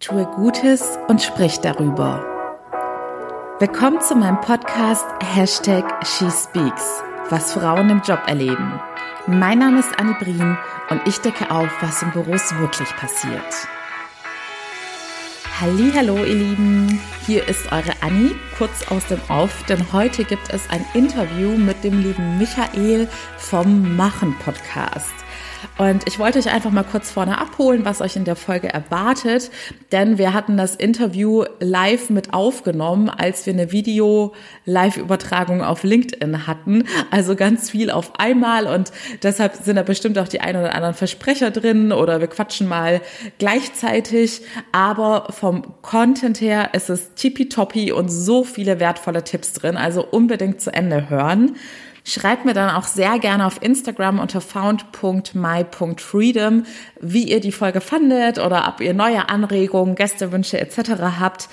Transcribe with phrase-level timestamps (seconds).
[0.00, 2.24] Tue Gutes und sprich darüber.
[3.58, 8.80] Willkommen zu meinem Podcast Hashtag SheSpeaks, was Frauen im Job erleben.
[9.26, 10.56] Mein Name ist Annie Brien
[10.88, 13.68] und ich decke auf, was in Büros wirklich passiert.
[15.60, 16.98] Hallo, ihr Lieben.
[17.26, 21.84] Hier ist eure Annie, kurz aus dem Off, denn heute gibt es ein Interview mit
[21.84, 23.06] dem lieben Michael
[23.36, 25.12] vom Machen Podcast.
[25.78, 29.50] Und ich wollte euch einfach mal kurz vorne abholen, was euch in der Folge erwartet,
[29.92, 36.84] denn wir hatten das Interview live mit aufgenommen, als wir eine Video-Live-Übertragung auf LinkedIn hatten.
[37.10, 40.94] Also ganz viel auf einmal und deshalb sind da bestimmt auch die ein oder anderen
[40.94, 43.00] Versprecher drin oder wir quatschen mal
[43.38, 44.42] gleichzeitig.
[44.72, 49.76] Aber vom Content her ist es tippitoppi und so viele wertvolle Tipps drin.
[49.76, 51.56] Also unbedingt zu Ende hören.
[52.04, 56.64] Schreibt mir dann auch sehr gerne auf Instagram unter found.my.freedom,
[57.00, 60.90] wie ihr die Folge fandet oder ob ihr neue Anregungen, Gästewünsche etc.
[61.20, 61.48] habt.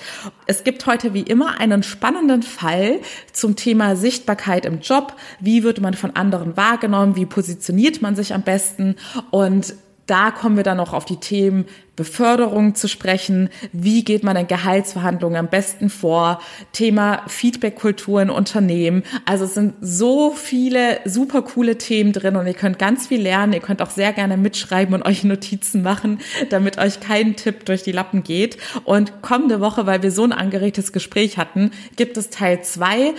[0.46, 3.00] Es gibt heute wie immer einen spannenden Fall
[3.32, 5.14] zum Thema Sichtbarkeit im Job.
[5.40, 7.16] Wie wird man von anderen wahrgenommen?
[7.16, 8.96] Wie positioniert man sich am besten?
[9.30, 9.74] Und
[10.08, 11.66] da kommen wir dann noch auf die Themen
[11.98, 13.50] Beförderung zu sprechen.
[13.72, 16.40] Wie geht man in Gehaltsverhandlungen am besten vor?
[16.72, 19.02] Thema Feedbackkultur in Unternehmen.
[19.24, 23.52] Also es sind so viele super coole Themen drin und ihr könnt ganz viel lernen.
[23.52, 27.82] Ihr könnt auch sehr gerne mitschreiben und euch Notizen machen, damit euch kein Tipp durch
[27.82, 28.58] die Lappen geht.
[28.84, 33.12] Und kommende Woche, weil wir so ein angeregtes Gespräch hatten, gibt es Teil zwei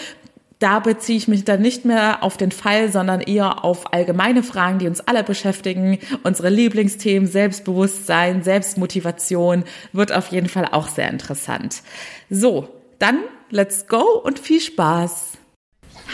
[0.60, 4.78] da beziehe ich mich dann nicht mehr auf den Fall, sondern eher auf allgemeine Fragen,
[4.78, 6.00] die uns alle beschäftigen.
[6.24, 11.82] Unsere Lieblingsthemen, Selbstbewusstsein, Selbstmotivation, wird auf jeden Fall auch sehr interessant.
[12.30, 12.68] So,
[13.00, 15.38] dann let's go und viel Spaß.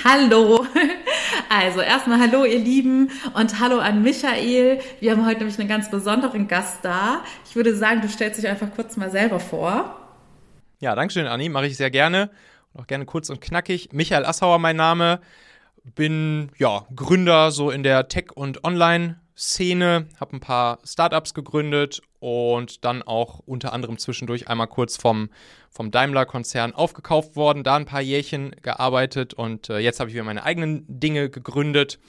[0.03, 0.65] Hallo.
[1.49, 4.79] Also erstmal hallo ihr Lieben und hallo an Michael.
[4.99, 7.23] Wir haben heute nämlich einen ganz besonderen Gast da.
[7.47, 9.99] Ich würde sagen, du stellst dich einfach kurz mal selber vor.
[10.79, 11.49] Ja, danke schön, Anni.
[11.49, 12.29] Mache ich sehr gerne.
[12.75, 13.93] Auch gerne kurz und knackig.
[13.93, 15.21] Michael Assauer mein Name.
[15.83, 22.83] Bin ja Gründer so in der Tech- und Online-Szene, habe ein paar Startups gegründet und
[22.83, 25.29] dann auch unter anderem zwischendurch einmal kurz vom,
[25.69, 30.25] vom Daimler-Konzern aufgekauft worden, da ein paar Jährchen gearbeitet und äh, jetzt habe ich wieder
[30.25, 31.99] meine eigenen Dinge gegründet.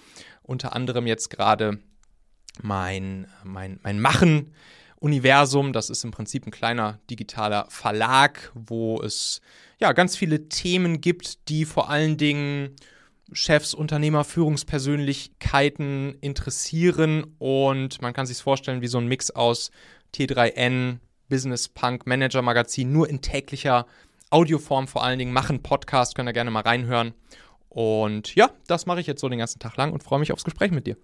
[0.42, 1.78] Unter anderem jetzt gerade
[2.62, 4.54] mein, mein, mein Machen.
[4.98, 9.42] Universum, das ist im Prinzip ein kleiner digitaler Verlag, wo es
[9.78, 12.76] ja, ganz viele Themen gibt, die vor allen Dingen
[13.32, 19.70] Chefs, Unternehmer, Führungspersönlichkeiten interessieren und man kann sich vorstellen wie so ein Mix aus
[20.14, 20.98] T3N,
[21.28, 23.86] Business Punk, Manager Magazin, nur in täglicher
[24.30, 27.14] Audioform vor allen Dingen machen Podcast, könnt ihr gerne mal reinhören.
[27.68, 30.44] Und ja, das mache ich jetzt so den ganzen Tag lang und freue mich aufs
[30.44, 30.96] Gespräch mit dir.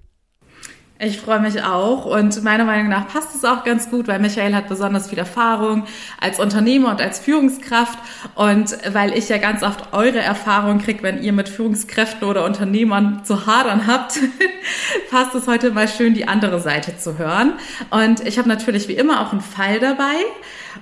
[1.04, 4.54] Ich freue mich auch und meiner Meinung nach passt es auch ganz gut, weil Michael
[4.54, 5.84] hat besonders viel Erfahrung
[6.20, 7.98] als Unternehmer und als Führungskraft
[8.36, 13.22] und weil ich ja ganz oft eure Erfahrung kriege, wenn ihr mit Führungskräften oder Unternehmern
[13.24, 14.20] zu hadern habt,
[15.10, 17.54] passt es heute mal schön, die andere Seite zu hören.
[17.90, 20.14] Und ich habe natürlich wie immer auch einen Fall dabei.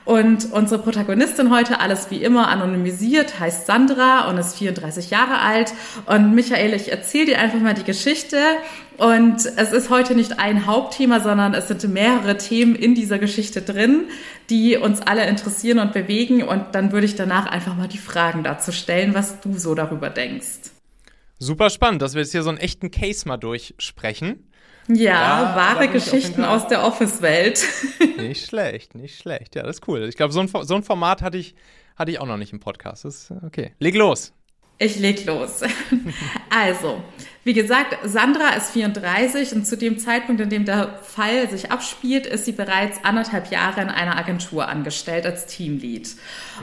[0.05, 5.73] Und unsere Protagonistin heute, alles wie immer anonymisiert, heißt Sandra und ist 34 Jahre alt.
[6.06, 8.39] Und Michael, ich erzähle dir einfach mal die Geschichte.
[8.97, 13.62] Und es ist heute nicht ein Hauptthema, sondern es sind mehrere Themen in dieser Geschichte
[13.62, 14.05] drin,
[14.51, 16.43] die uns alle interessieren und bewegen.
[16.43, 20.11] Und dann würde ich danach einfach mal die Fragen dazu stellen, was du so darüber
[20.11, 20.71] denkst.
[21.39, 24.50] Super spannend, dass wir jetzt hier so einen echten Case mal durchsprechen.
[24.88, 27.64] Ja, ja wahre Geschichten aus der Office-Welt.
[28.18, 29.54] Nicht schlecht, nicht schlecht.
[29.54, 30.04] Ja, das ist cool.
[30.04, 31.54] Ich glaube, so ein, so ein Format hatte ich,
[31.96, 33.04] hatte ich auch noch nicht im Podcast.
[33.04, 33.72] Das ist okay.
[33.78, 34.32] Leg los.
[34.82, 35.60] Ich leg los.
[36.52, 37.00] Also,
[37.44, 42.26] wie gesagt, Sandra ist 34 und zu dem Zeitpunkt, in dem der Fall sich abspielt,
[42.26, 46.08] ist sie bereits anderthalb Jahre in einer Agentur angestellt als Teamlead.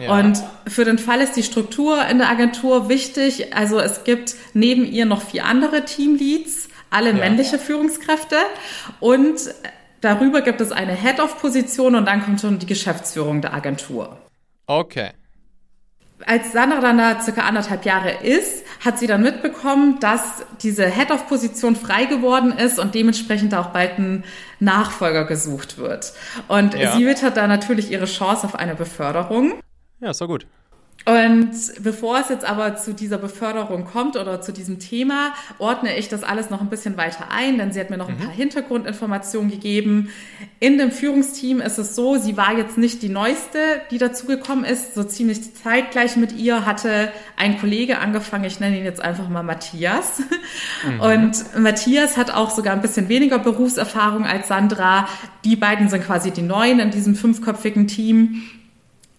[0.01, 0.19] Ja.
[0.19, 3.55] Und für den Fall ist die Struktur in der Agentur wichtig.
[3.55, 7.17] Also es gibt neben ihr noch vier andere Teamleads alle ja.
[7.17, 8.37] männliche Führungskräfte
[8.99, 9.39] und
[10.01, 14.17] darüber gibt es eine Head-of-Position und dann kommt schon die Geschäftsführung der Agentur.
[14.65, 15.11] Okay.
[16.25, 21.75] Als Sandra dann da circa anderthalb Jahre ist, hat sie dann mitbekommen, dass diese Head-of-Position
[21.75, 24.23] frei geworden ist und dementsprechend auch bald ein
[24.59, 26.13] Nachfolger gesucht wird.
[26.47, 26.95] Und ja.
[26.95, 29.59] sie wittert da natürlich ihre Chance auf eine Beförderung.
[29.99, 30.47] Ja, ist doch gut.
[31.05, 31.51] Und
[31.81, 36.21] bevor es jetzt aber zu dieser Beförderung kommt oder zu diesem Thema, ordne ich das
[36.23, 38.23] alles noch ein bisschen weiter ein, denn sie hat mir noch ein mhm.
[38.23, 40.09] paar Hintergrundinformationen gegeben.
[40.59, 43.59] In dem Führungsteam ist es so, sie war jetzt nicht die neueste,
[43.89, 44.95] die dazugekommen ist.
[44.95, 49.43] So ziemlich zeitgleich mit ihr hatte ein Kollege angefangen, ich nenne ihn jetzt einfach mal
[49.43, 50.19] Matthias.
[50.85, 50.99] Mhm.
[50.99, 55.07] Und Matthias hat auch sogar ein bisschen weniger Berufserfahrung als Sandra.
[55.45, 58.43] Die beiden sind quasi die Neuen in diesem fünfköpfigen Team.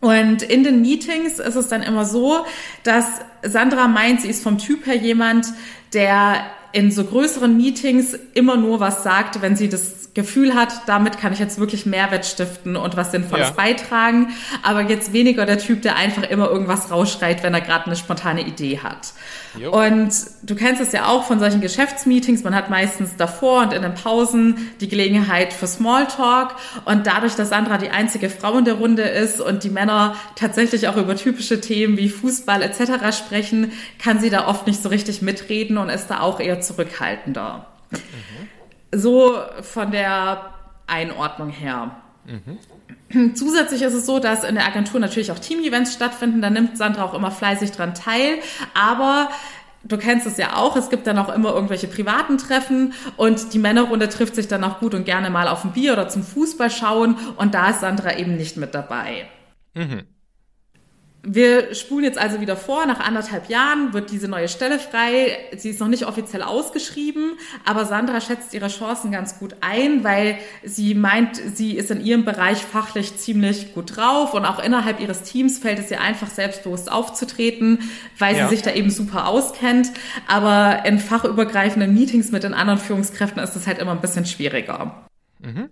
[0.00, 2.44] Und in den Meetings ist es dann immer so,
[2.84, 3.04] dass
[3.42, 5.46] Sandra meint, sie ist vom Typ her jemand,
[5.92, 11.18] der in so größeren Meetings immer nur was sagt, wenn sie das Gefühl hat, damit
[11.18, 13.54] kann ich jetzt wirklich Mehrwert stiften und was Sinnvolles ja.
[13.54, 14.30] beitragen,
[14.64, 18.40] aber jetzt weniger der Typ, der einfach immer irgendwas rausschreit, wenn er gerade eine spontane
[18.40, 19.12] Idee hat.
[19.56, 19.70] Jo.
[19.70, 20.10] Und
[20.42, 23.94] du kennst es ja auch von solchen Geschäftsmeetings, man hat meistens davor und in den
[23.94, 29.02] Pausen die Gelegenheit für Smalltalk und dadurch, dass Sandra die einzige Frau in der Runde
[29.02, 33.16] ist und die Männer tatsächlich auch über typische Themen wie Fußball etc.
[33.16, 33.70] sprechen,
[34.00, 37.66] kann sie da oft nicht so richtig mitreden und ist da auch eher zurückhaltender.
[37.92, 38.48] Mhm
[38.93, 40.55] so von der
[40.87, 41.96] Einordnung her.
[42.26, 43.35] Mhm.
[43.35, 46.43] Zusätzlich ist es so, dass in der Agentur natürlich auch Team-Events stattfinden.
[46.43, 48.38] Da nimmt Sandra auch immer fleißig dran teil.
[48.75, 49.31] Aber
[49.85, 53.58] du kennst es ja auch, es gibt dann auch immer irgendwelche privaten Treffen und die
[53.58, 56.70] Männerrunde trifft sich dann auch gut und gerne mal auf ein Bier oder zum Fußball
[56.70, 59.29] schauen und da ist Sandra eben nicht mit dabei.
[59.75, 60.02] Mhm.
[61.30, 62.86] Wir spulen jetzt also wieder vor.
[62.86, 65.36] Nach anderthalb Jahren wird diese neue Stelle frei.
[65.58, 67.32] Sie ist noch nicht offiziell ausgeschrieben,
[67.66, 72.25] aber Sandra schätzt ihre Chancen ganz gut ein, weil sie meint, sie ist in ihrem
[72.25, 76.90] Bereich fachlich ziemlich gut drauf und auch innerhalb ihres Teams fällt es ihr einfach selbstbewusst
[76.90, 78.48] aufzutreten, weil ja.
[78.48, 79.92] sie sich da eben super auskennt.
[80.28, 85.06] Aber in fachübergreifenden Meetings mit den anderen Führungskräften ist es halt immer ein bisschen schwieriger.
[85.40, 85.69] Mhm.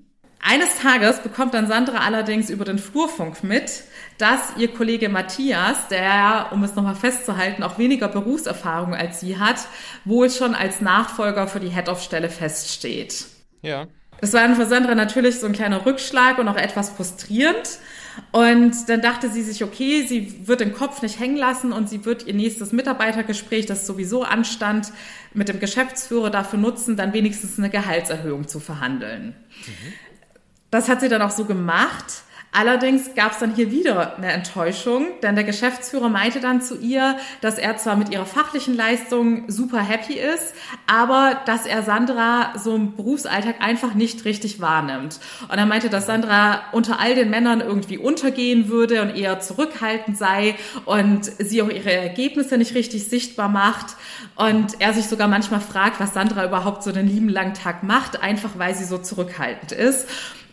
[0.49, 3.83] Eines Tages bekommt dann Sandra allerdings über den Flurfunk mit,
[4.19, 9.57] dass ihr Kollege Matthias, der, um es nochmal festzuhalten, auch weniger Berufserfahrung als sie hat,
[10.05, 13.27] wohl schon als Nachfolger für die Head-of-Stelle feststeht.
[13.63, 13.87] Ja.
[14.21, 17.79] Das war für Sandra natürlich so ein kleiner Rückschlag und auch etwas frustrierend.
[18.33, 22.07] Und dann dachte sie sich, okay, sie wird den Kopf nicht hängen lassen und sie
[22.07, 24.91] wird ihr nächstes Mitarbeitergespräch, das sowieso anstand,
[25.35, 29.35] mit dem Geschäftsführer dafür nutzen, dann wenigstens eine Gehaltserhöhung zu verhandeln.
[29.67, 29.93] Mhm.
[30.71, 32.23] Das hat sie dann auch so gemacht.
[32.53, 37.19] Allerdings gab es dann hier wieder eine Enttäuschung, denn der Geschäftsführer meinte dann zu ihr,
[37.43, 40.55] dass er zwar mit ihrer fachlichen Leistung super happy ist,
[40.87, 45.21] aber dass er Sandra so im Berufsalltag einfach nicht richtig wahrnimmt.
[45.43, 50.17] Und er meinte, dass Sandra unter all den Männern irgendwie untergehen würde und eher zurückhaltend
[50.17, 50.55] sei
[50.87, 53.97] und sie auch ihre Ergebnisse nicht richtig sichtbar macht.
[54.35, 58.23] Und er sich sogar manchmal fragt, was Sandra überhaupt so den lieben langen Tag macht,
[58.23, 60.07] einfach weil sie so zurückhaltend ist.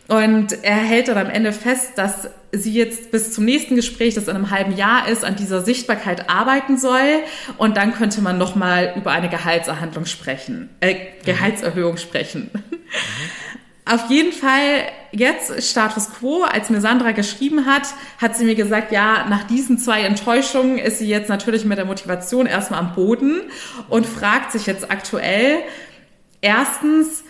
[0.06, 4.28] Und er hält dann am Ende fest, dass sie jetzt bis zum nächsten Gespräch, das
[4.28, 7.22] in einem halben Jahr ist, an dieser Sichtbarkeit arbeiten soll.
[7.56, 12.50] Und dann könnte man nochmal über eine Gehaltserhandlung sprechen, äh, Gehaltserhöhung sprechen.
[12.52, 12.60] Mhm.
[13.86, 17.82] Auf jeden Fall jetzt Status quo, als mir Sandra geschrieben hat,
[18.18, 21.84] hat sie mir gesagt, ja, nach diesen zwei Enttäuschungen ist sie jetzt natürlich mit der
[21.84, 23.42] Motivation erstmal am Boden
[23.90, 25.58] und fragt sich jetzt aktuell,
[26.40, 27.24] erstens,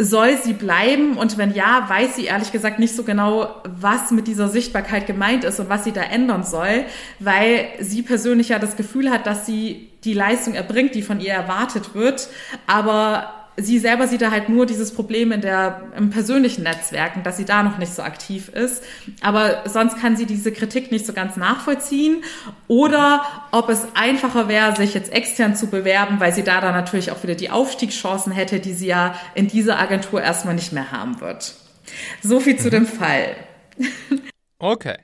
[0.00, 1.16] soll sie bleiben?
[1.16, 5.44] Und wenn ja, weiß sie ehrlich gesagt nicht so genau, was mit dieser Sichtbarkeit gemeint
[5.44, 6.84] ist und was sie da ändern soll,
[7.18, 11.32] weil sie persönlich ja das Gefühl hat, dass sie die Leistung erbringt, die von ihr
[11.32, 12.28] erwartet wird,
[12.66, 17.36] aber sie selber sieht da halt nur dieses Problem in der, im persönlichen Netzwerken, dass
[17.36, 18.82] sie da noch nicht so aktiv ist.
[19.20, 22.24] Aber sonst kann sie diese Kritik nicht so ganz nachvollziehen.
[22.68, 27.10] Oder ob es einfacher wäre, sich jetzt extern zu bewerben, weil sie da dann natürlich
[27.10, 31.20] auch wieder die Aufstiegschancen hätte, die sie ja in dieser Agentur erstmal nicht mehr haben
[31.20, 31.54] wird.
[32.22, 32.70] So viel zu mhm.
[32.70, 33.36] dem Fall.
[34.58, 34.96] Okay.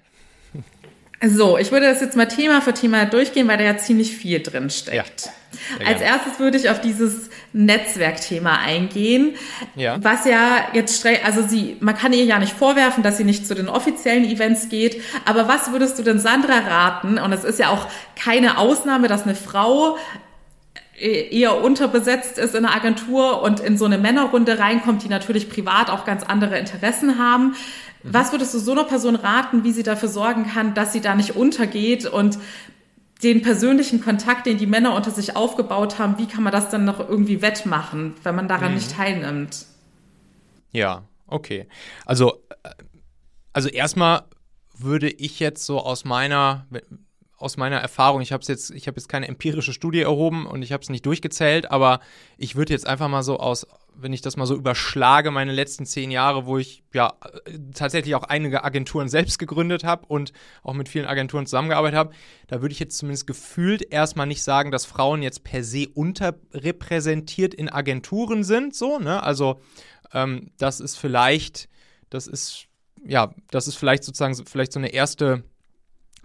[1.24, 4.42] So, ich würde das jetzt mal Thema für Thema durchgehen, weil da ja ziemlich viel
[4.42, 5.30] drin steckt.
[5.80, 9.34] Ja, Als erstes würde ich auf dieses Netzwerkthema eingehen,
[9.74, 9.96] ja.
[10.02, 13.54] was ja jetzt also sie, man kann ihr ja nicht vorwerfen, dass sie nicht zu
[13.54, 17.18] den offiziellen Events geht, aber was würdest du denn Sandra raten?
[17.18, 19.96] Und es ist ja auch keine Ausnahme, dass eine Frau
[20.98, 25.50] äh, eher unterbesetzt ist in einer Agentur und in so eine Männerrunde reinkommt, die natürlich
[25.50, 27.54] privat auch ganz andere Interessen haben.
[28.06, 28.14] Mhm.
[28.14, 31.14] Was würdest du so einer Person raten, wie sie dafür sorgen kann, dass sie da
[31.14, 32.38] nicht untergeht und
[33.22, 36.84] den persönlichen Kontakt, den die Männer unter sich aufgebaut haben, wie kann man das dann
[36.84, 38.74] noch irgendwie wettmachen, wenn man daran mhm.
[38.76, 39.66] nicht teilnimmt?
[40.72, 41.66] Ja, okay.
[42.04, 42.70] Also, äh,
[43.52, 44.24] also erstmal
[44.78, 46.66] würde ich jetzt so aus meiner
[47.38, 50.72] aus meiner Erfahrung, ich habe jetzt, ich habe jetzt keine empirische Studie erhoben und ich
[50.72, 52.00] habe es nicht durchgezählt, aber
[52.38, 53.66] ich würde jetzt einfach mal so aus
[53.98, 57.14] wenn ich das mal so überschlage, meine letzten zehn Jahre, wo ich ja
[57.74, 62.14] tatsächlich auch einige Agenturen selbst gegründet habe und auch mit vielen Agenturen zusammengearbeitet habe,
[62.46, 67.54] da würde ich jetzt zumindest gefühlt erstmal nicht sagen, dass Frauen jetzt per se unterrepräsentiert
[67.54, 69.22] in Agenturen sind, so, ne?
[69.22, 69.60] Also
[70.12, 71.68] ähm, das ist vielleicht,
[72.10, 72.66] das ist,
[73.04, 75.42] ja, das ist vielleicht sozusagen vielleicht so eine erste,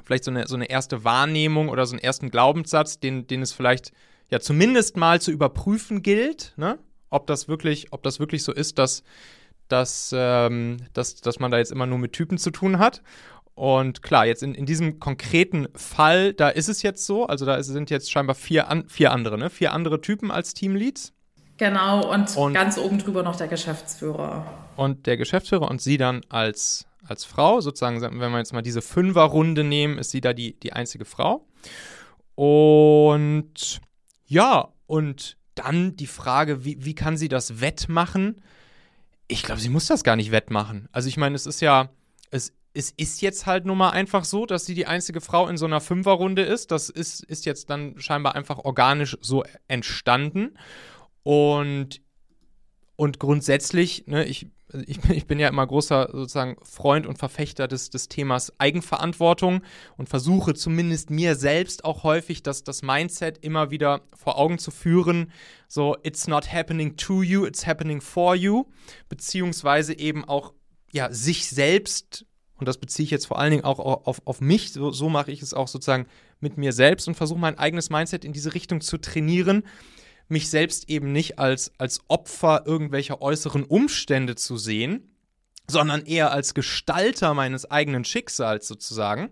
[0.03, 3.53] vielleicht so eine, so eine erste Wahrnehmung oder so einen ersten Glaubenssatz, den, den es
[3.53, 3.91] vielleicht
[4.29, 6.79] ja zumindest mal zu überprüfen gilt, ne?
[7.11, 9.03] Ob das wirklich, ob das wirklich so ist, dass,
[9.67, 13.03] dass, ähm, dass, dass man da jetzt immer nur mit Typen zu tun hat.
[13.53, 17.61] Und klar, jetzt in, in diesem konkreten Fall, da ist es jetzt so, also da
[17.61, 19.49] sind jetzt scheinbar vier, an, vier andere, ne?
[19.49, 21.13] Vier andere Typen als Teamleads.
[21.57, 24.47] Genau, und, und ganz oben drüber noch der Geschäftsführer.
[24.77, 28.81] Und der Geschäftsführer und sie dann als, als Frau, sozusagen, wenn wir jetzt mal diese
[28.81, 31.45] Fünferrunde nehmen, ist sie da die, die einzige Frau.
[32.35, 33.81] Und
[34.25, 38.41] ja, und dann die Frage, wie, wie kann sie das wettmachen?
[39.27, 40.87] Ich glaube, sie muss das gar nicht wettmachen.
[40.91, 41.89] Also ich meine, es ist ja,
[42.31, 45.57] es, es ist jetzt halt nun mal einfach so, dass sie die einzige Frau in
[45.57, 46.71] so einer Fünferrunde ist.
[46.71, 50.57] Das ist, ist jetzt dann scheinbar einfach organisch so entstanden.
[51.23, 52.01] Und,
[52.95, 57.67] und grundsätzlich, ne, ich also ich, ich, bin ja immer großer sozusagen Freund und Verfechter
[57.67, 59.61] des, des Themas Eigenverantwortung
[59.97, 64.71] und versuche zumindest mir selbst auch häufig das, das Mindset immer wieder vor Augen zu
[64.71, 65.31] führen.
[65.67, 68.65] So, it's not happening to you, it's happening for you.
[69.09, 70.53] Beziehungsweise eben auch,
[70.91, 72.25] ja, sich selbst,
[72.55, 75.31] und das beziehe ich jetzt vor allen Dingen auch auf, auf mich, so, so mache
[75.31, 76.07] ich es auch sozusagen
[76.39, 79.63] mit mir selbst und versuche mein eigenes Mindset in diese Richtung zu trainieren
[80.31, 85.15] mich selbst eben nicht als, als Opfer irgendwelcher äußeren Umstände zu sehen,
[85.69, 89.31] sondern eher als Gestalter meines eigenen Schicksals sozusagen.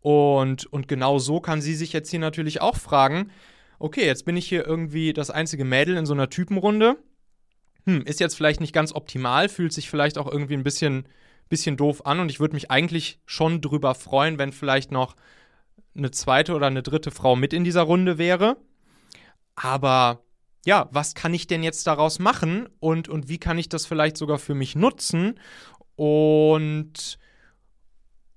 [0.00, 3.30] Und, und genau so kann sie sich jetzt hier natürlich auch fragen,
[3.78, 6.96] okay, jetzt bin ich hier irgendwie das einzige Mädel in so einer Typenrunde.
[7.86, 11.06] Hm, ist jetzt vielleicht nicht ganz optimal, fühlt sich vielleicht auch irgendwie ein bisschen,
[11.48, 15.16] bisschen doof an und ich würde mich eigentlich schon drüber freuen, wenn vielleicht noch
[15.96, 18.56] eine zweite oder eine dritte Frau mit in dieser Runde wäre.
[19.54, 20.22] Aber
[20.64, 24.16] ja, was kann ich denn jetzt daraus machen und, und wie kann ich das vielleicht
[24.16, 25.38] sogar für mich nutzen?
[25.96, 27.18] Und,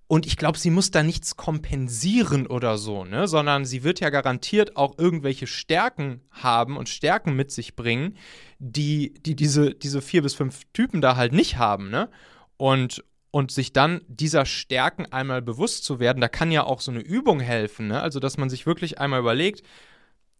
[0.07, 3.27] und ich glaube, sie muss da nichts kompensieren oder so, ne?
[3.27, 8.17] Sondern sie wird ja garantiert auch irgendwelche Stärken haben und Stärken mit sich bringen,
[8.57, 12.09] die, die diese, diese vier bis fünf Typen da halt nicht haben, ne?
[12.57, 16.89] Und, und sich dann dieser Stärken einmal bewusst zu werden, da kann ja auch so
[16.89, 18.01] eine Übung helfen, ne?
[18.01, 19.61] Also, dass man sich wirklich einmal überlegt,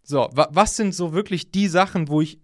[0.05, 2.39] so, wa was sind so wirklich die Sachen, wo ich,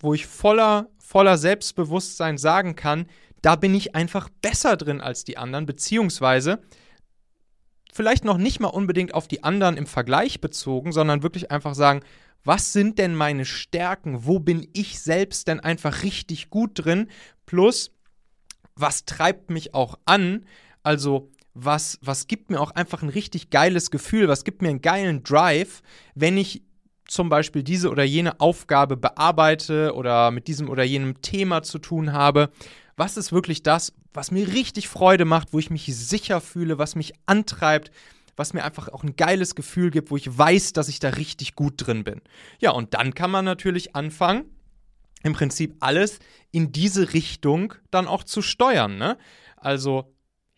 [0.00, 3.06] wo ich voller, voller Selbstbewusstsein sagen kann,
[3.42, 6.62] da bin ich einfach besser drin als die anderen, beziehungsweise
[7.92, 12.00] vielleicht noch nicht mal unbedingt auf die anderen im Vergleich bezogen, sondern wirklich einfach sagen,
[12.44, 14.24] was sind denn meine Stärken?
[14.24, 17.08] Wo bin ich selbst denn einfach richtig gut drin?
[17.46, 17.92] Plus,
[18.74, 20.46] was treibt mich auch an?
[20.82, 24.26] Also, was, was gibt mir auch einfach ein richtig geiles Gefühl?
[24.28, 25.82] Was gibt mir einen geilen Drive,
[26.14, 26.62] wenn ich
[27.12, 32.14] zum Beispiel diese oder jene Aufgabe bearbeite oder mit diesem oder jenem Thema zu tun
[32.14, 32.50] habe.
[32.96, 36.94] Was ist wirklich das, was mir richtig Freude macht, wo ich mich sicher fühle, was
[36.94, 37.90] mich antreibt,
[38.34, 41.54] was mir einfach auch ein geiles Gefühl gibt, wo ich weiß, dass ich da richtig
[41.54, 42.22] gut drin bin.
[42.60, 44.46] Ja, und dann kann man natürlich anfangen,
[45.22, 46.18] im Prinzip alles
[46.50, 48.96] in diese Richtung dann auch zu steuern.
[48.96, 49.18] Ne?
[49.58, 50.14] Also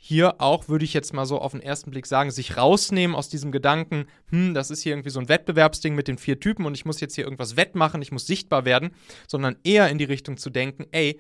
[0.06, 3.30] hier auch, würde ich jetzt mal so auf den ersten Blick sagen, sich rausnehmen aus
[3.30, 6.74] diesem Gedanken, hm, das ist hier irgendwie so ein Wettbewerbsding mit den vier Typen und
[6.74, 8.90] ich muss jetzt hier irgendwas wettmachen, ich muss sichtbar werden,
[9.26, 11.18] sondern eher in die Richtung zu denken, ey,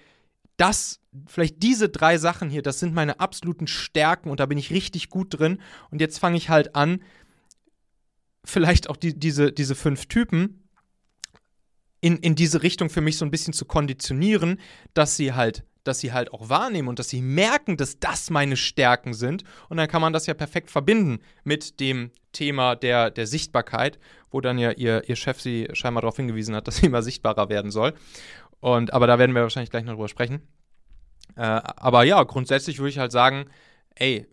[0.58, 4.70] das, vielleicht diese drei Sachen hier, das sind meine absoluten Stärken und da bin ich
[4.70, 7.02] richtig gut drin und jetzt fange ich halt an,
[8.44, 10.68] vielleicht auch die, diese, diese fünf Typen
[12.02, 14.60] in, in diese Richtung für mich so ein bisschen zu konditionieren,
[14.92, 18.56] dass sie halt dass sie halt auch wahrnehmen und dass sie merken, dass das meine
[18.56, 19.44] Stärken sind.
[19.68, 23.98] Und dann kann man das ja perfekt verbinden mit dem Thema der, der Sichtbarkeit,
[24.30, 27.48] wo dann ja ihr, ihr Chef sie scheinbar darauf hingewiesen hat, dass sie immer sichtbarer
[27.48, 27.94] werden soll.
[28.60, 30.42] Und, aber da werden wir wahrscheinlich gleich noch drüber sprechen.
[31.36, 33.46] Äh, aber ja, grundsätzlich würde ich halt sagen,
[33.94, 34.26] ey,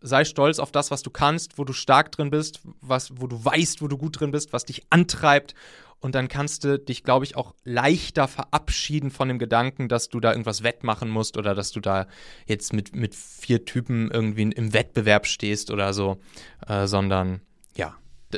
[0.00, 3.44] sei stolz auf das, was du kannst, wo du stark drin bist, was, wo du
[3.44, 5.54] weißt, wo du gut drin bist, was dich antreibt
[6.00, 10.20] und dann kannst du dich, glaube ich, auch leichter verabschieden von dem Gedanken, dass du
[10.20, 12.06] da irgendwas wettmachen musst oder dass du da
[12.46, 16.18] jetzt mit, mit vier Typen irgendwie im Wettbewerb stehst oder so,
[16.66, 17.40] äh, sondern
[17.74, 17.96] ja,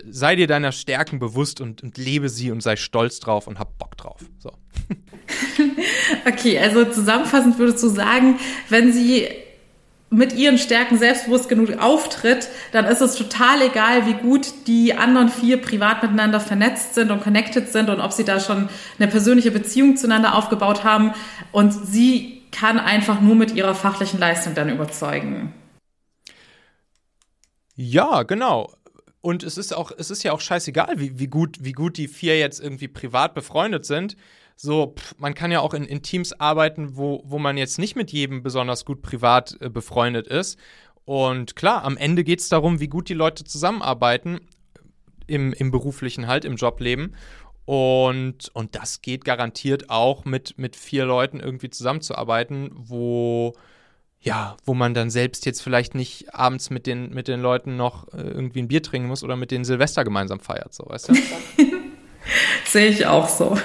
[0.09, 3.79] sei dir deiner Stärken bewusst und, und lebe sie und sei stolz drauf und hab
[3.79, 4.21] Bock drauf.
[4.39, 4.53] So.
[6.27, 8.39] okay, also zusammenfassend würdest du sagen,
[8.69, 9.29] wenn sie
[10.11, 15.29] mit ihren Stärken selbstbewusst genug auftritt, dann ist es total egal, wie gut die anderen
[15.29, 19.53] vier privat miteinander vernetzt sind und connected sind und ob sie da schon eine persönliche
[19.53, 21.15] Beziehung zueinander aufgebaut haben.
[21.53, 25.55] Und sie kann einfach nur mit ihrer fachlichen Leistung dann überzeugen.
[27.77, 28.75] Ja, genau.
[29.21, 32.09] Und es ist auch, es ist ja auch scheißegal, wie, wie, gut, wie gut die
[32.09, 34.17] vier jetzt irgendwie privat befreundet sind.
[34.63, 37.97] So, pff, man kann ja auch in, in, Teams arbeiten, wo, wo man jetzt nicht
[37.97, 40.59] mit jedem besonders gut privat äh, befreundet ist.
[41.07, 44.43] Und klar, am Ende geht es darum, wie gut die Leute zusammenarbeiten
[45.27, 47.17] im, im beruflichen halt, im Jobleben.
[47.65, 53.55] Und, und das geht garantiert auch mit, mit vier Leuten irgendwie zusammenzuarbeiten, wo,
[54.21, 58.13] ja, wo man dann selbst jetzt vielleicht nicht abends mit den, mit den Leuten noch
[58.13, 61.15] äh, irgendwie ein Bier trinken muss oder mit denen Silvester gemeinsam feiert, so weißt du?
[62.67, 63.57] Sehe ich auch so.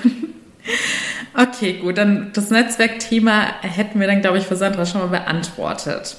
[1.37, 6.17] Okay, gut, dann das Netzwerkthema hätten wir dann, glaube ich, für Sandra schon mal beantwortet.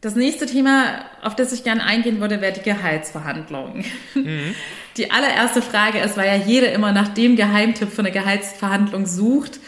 [0.00, 3.84] Das nächste Thema, auf das ich gerne eingehen würde, wäre die Gehaltsverhandlung.
[4.14, 4.54] Mhm.
[4.96, 9.60] Die allererste Frage ist, weil ja jeder immer nach dem Geheimtipp für eine Gehaltsverhandlung sucht.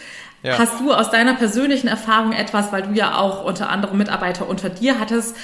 [0.43, 0.59] Ja.
[0.59, 4.71] Hast du aus deiner persönlichen Erfahrung etwas, weil du ja auch unter anderem Mitarbeiter unter
[4.71, 5.37] dir hattest,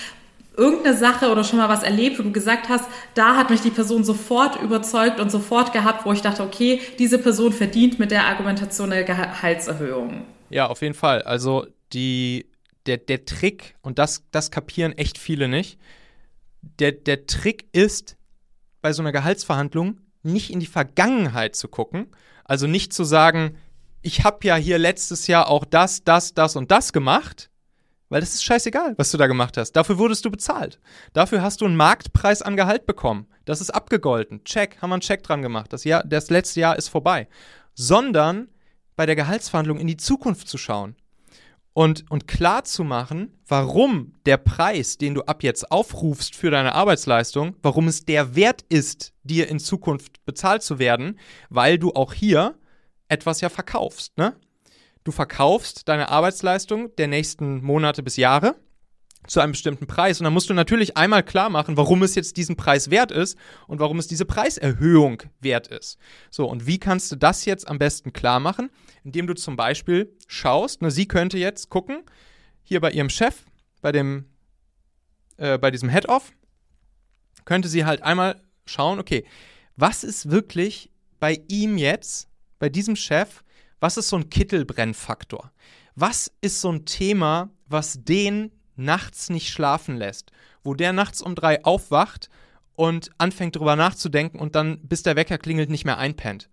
[0.56, 2.84] irgendeine Sache oder schon mal was erlebt, wo du gesagt hast,
[3.14, 7.18] da hat mich die Person sofort überzeugt und sofort gehabt, wo ich dachte, okay, diese
[7.18, 10.24] Person verdient mit der Argumentation eine Gehaltserhöhung?
[10.50, 11.22] Ja, auf jeden Fall.
[11.22, 12.46] Also die,
[12.86, 15.78] der, der Trick, und das, das kapieren echt viele nicht,
[16.78, 18.16] der, der Trick ist,
[18.80, 22.08] bei so einer Gehaltsverhandlung nicht in die Vergangenheit zu gucken,
[22.44, 23.56] also nicht zu sagen,
[24.02, 27.50] ich habe ja hier letztes Jahr auch das, das, das und das gemacht,
[28.08, 29.72] weil das ist scheißegal, was du da gemacht hast.
[29.72, 30.80] Dafür wurdest du bezahlt.
[31.12, 33.26] Dafür hast du einen Marktpreis an Gehalt bekommen.
[33.44, 34.44] Das ist abgegolten.
[34.44, 35.72] Check, haben wir einen Check dran gemacht.
[35.72, 37.28] Das, Jahr, das letzte Jahr ist vorbei.
[37.74, 38.48] Sondern
[38.96, 40.96] bei der Gehaltsverhandlung in die Zukunft zu schauen
[41.76, 46.74] und, und klar zu machen, warum der Preis, den du ab jetzt aufrufst für deine
[46.74, 51.18] Arbeitsleistung, warum es der Wert ist, dir in Zukunft bezahlt zu werden,
[51.50, 52.58] weil du auch hier
[53.08, 54.16] etwas ja verkaufst.
[54.16, 54.34] Ne?
[55.06, 58.56] Du verkaufst deine Arbeitsleistung der nächsten Monate bis Jahre
[59.28, 60.18] zu einem bestimmten Preis.
[60.18, 63.38] Und dann musst du natürlich einmal klar machen, warum es jetzt diesen Preis wert ist
[63.68, 65.98] und warum es diese Preiserhöhung wert ist.
[66.28, 68.68] So, und wie kannst du das jetzt am besten klar machen?
[69.04, 72.02] Indem du zum Beispiel schaust, ne, sie könnte jetzt gucken,
[72.64, 73.44] hier bei ihrem Chef,
[73.82, 74.24] bei dem,
[75.36, 76.32] äh, bei diesem Head-Off,
[77.44, 79.24] könnte sie halt einmal schauen, okay,
[79.76, 83.44] was ist wirklich bei ihm jetzt bei diesem Chef,
[83.80, 85.50] was ist so ein Kittelbrennfaktor?
[85.94, 90.30] Was ist so ein Thema, was den nachts nicht schlafen lässt?
[90.62, 92.28] Wo der nachts um drei aufwacht
[92.74, 96.50] und anfängt drüber nachzudenken und dann, bis der Wecker klingelt, nicht mehr einpennt.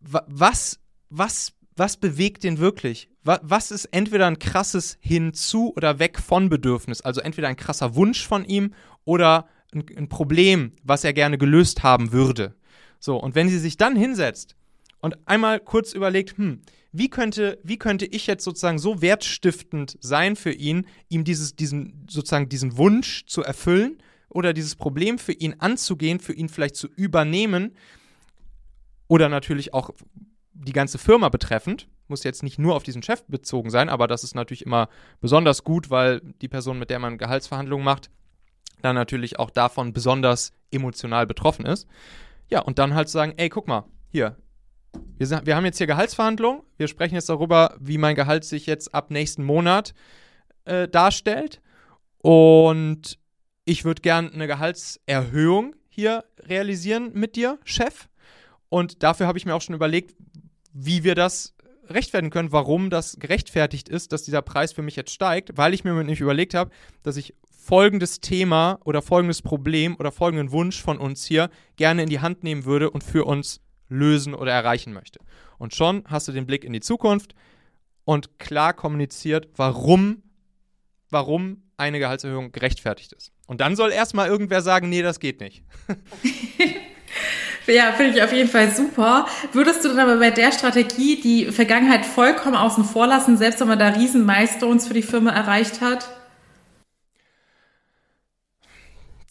[0.00, 3.08] Was, was, was bewegt den wirklich?
[3.24, 7.00] Was ist entweder ein krasses Hinzu- oder Weg von Bedürfnis?
[7.00, 8.74] Also entweder ein krasser Wunsch von ihm
[9.04, 12.56] oder ein, ein Problem, was er gerne gelöst haben würde.
[12.98, 14.56] So, und wenn sie sich dann hinsetzt
[15.02, 16.62] und einmal kurz überlegt, hm,
[16.92, 22.06] wie könnte, wie könnte ich jetzt sozusagen so wertstiftend sein für ihn, ihm dieses, diesen,
[22.08, 26.88] sozusagen diesen Wunsch zu erfüllen oder dieses Problem für ihn anzugehen, für ihn vielleicht zu
[26.88, 27.76] übernehmen
[29.08, 29.90] oder natürlich auch
[30.54, 31.88] die ganze Firma betreffend.
[32.08, 34.88] Muss jetzt nicht nur auf diesen Chef bezogen sein, aber das ist natürlich immer
[35.20, 38.10] besonders gut, weil die Person, mit der man Gehaltsverhandlungen macht,
[38.82, 41.86] dann natürlich auch davon besonders emotional betroffen ist.
[42.48, 44.36] Ja, und dann halt sagen, ey, guck mal, hier,
[45.18, 46.62] wir, wir haben jetzt hier Gehaltsverhandlungen.
[46.76, 49.94] Wir sprechen jetzt darüber, wie mein Gehalt sich jetzt ab nächsten Monat
[50.64, 51.60] äh, darstellt.
[52.18, 53.18] Und
[53.64, 58.08] ich würde gern eine Gehaltserhöhung hier realisieren mit dir, Chef.
[58.68, 60.14] Und dafür habe ich mir auch schon überlegt,
[60.72, 61.54] wie wir das
[61.88, 65.84] rechtfertigen können, warum das gerechtfertigt ist, dass dieser Preis für mich jetzt steigt, weil ich
[65.84, 66.70] mir nämlich überlegt habe,
[67.02, 72.08] dass ich folgendes Thema oder folgendes Problem oder folgenden Wunsch von uns hier gerne in
[72.08, 73.60] die Hand nehmen würde und für uns
[73.92, 75.20] lösen oder erreichen möchte.
[75.58, 77.34] Und schon hast du den Blick in die Zukunft
[78.04, 80.22] und klar kommuniziert, warum,
[81.10, 83.32] warum eine Gehaltserhöhung gerechtfertigt ist.
[83.46, 85.62] Und dann soll erstmal irgendwer sagen, nee, das geht nicht.
[87.66, 89.26] Ja, finde ich auf jeden Fall super.
[89.52, 93.68] Würdest du dann aber bei der Strategie die Vergangenheit vollkommen außen vor lassen, selbst wenn
[93.68, 96.08] man da riesen Milestones für die Firma erreicht hat?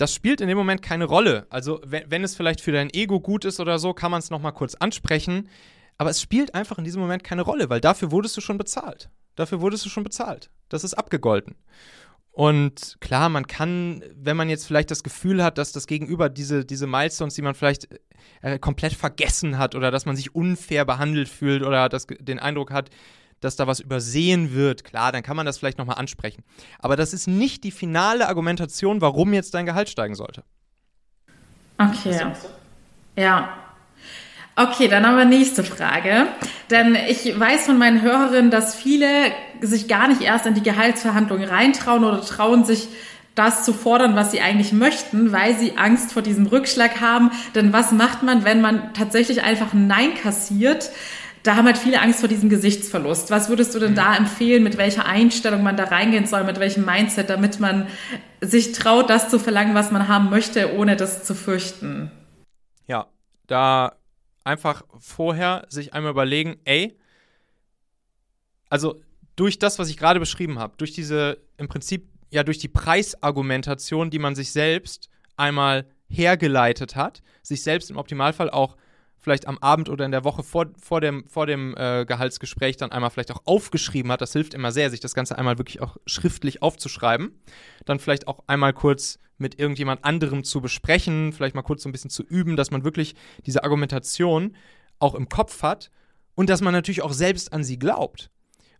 [0.01, 1.45] Das spielt in dem Moment keine Rolle.
[1.51, 4.31] Also, wenn, wenn es vielleicht für dein Ego gut ist oder so, kann man es
[4.31, 5.47] nochmal kurz ansprechen.
[5.99, 9.11] Aber es spielt einfach in diesem Moment keine Rolle, weil dafür wurdest du schon bezahlt.
[9.35, 10.49] Dafür wurdest du schon bezahlt.
[10.69, 11.55] Das ist abgegolten.
[12.31, 16.65] Und klar, man kann, wenn man jetzt vielleicht das Gefühl hat, dass das Gegenüber diese,
[16.65, 17.87] diese Milestones, die man vielleicht
[18.41, 22.71] äh, komplett vergessen hat oder dass man sich unfair behandelt fühlt oder das, den Eindruck
[22.71, 22.89] hat,
[23.41, 26.43] dass da was übersehen wird, klar, dann kann man das vielleicht nochmal ansprechen.
[26.79, 30.43] Aber das ist nicht die finale Argumentation, warum jetzt dein Gehalt steigen sollte.
[31.77, 32.19] Okay.
[33.15, 33.57] Ja.
[34.55, 36.27] Okay, dann haben wir nächste Frage.
[36.69, 39.07] Denn ich weiß von meinen Hörerinnen, dass viele
[39.61, 42.89] sich gar nicht erst in die Gehaltsverhandlungen reintrauen oder trauen sich
[43.33, 47.31] das zu fordern, was sie eigentlich möchten, weil sie Angst vor diesem Rückschlag haben.
[47.55, 50.91] Denn was macht man, wenn man tatsächlich einfach ein Nein kassiert?
[51.43, 53.31] Da haben halt viele Angst vor diesem Gesichtsverlust.
[53.31, 56.85] Was würdest du denn da empfehlen, mit welcher Einstellung man da reingehen soll, mit welchem
[56.85, 57.87] Mindset, damit man
[58.41, 62.11] sich traut, das zu verlangen, was man haben möchte, ohne das zu fürchten?
[62.87, 63.07] Ja,
[63.47, 63.95] da
[64.43, 66.97] einfach vorher sich einmal überlegen, ey,
[68.69, 69.01] also
[69.35, 74.09] durch das, was ich gerade beschrieben habe, durch diese im Prinzip ja durch die Preisargumentation,
[74.09, 78.77] die man sich selbst einmal hergeleitet hat, sich selbst im Optimalfall auch
[79.21, 82.91] vielleicht am Abend oder in der Woche vor, vor dem, vor dem äh, Gehaltsgespräch dann
[82.91, 84.21] einmal vielleicht auch aufgeschrieben hat.
[84.21, 87.39] Das hilft immer sehr, sich das Ganze einmal wirklich auch schriftlich aufzuschreiben.
[87.85, 91.91] Dann vielleicht auch einmal kurz mit irgendjemand anderem zu besprechen, vielleicht mal kurz so ein
[91.91, 94.55] bisschen zu üben, dass man wirklich diese Argumentation
[94.99, 95.91] auch im Kopf hat
[96.35, 98.29] und dass man natürlich auch selbst an sie glaubt.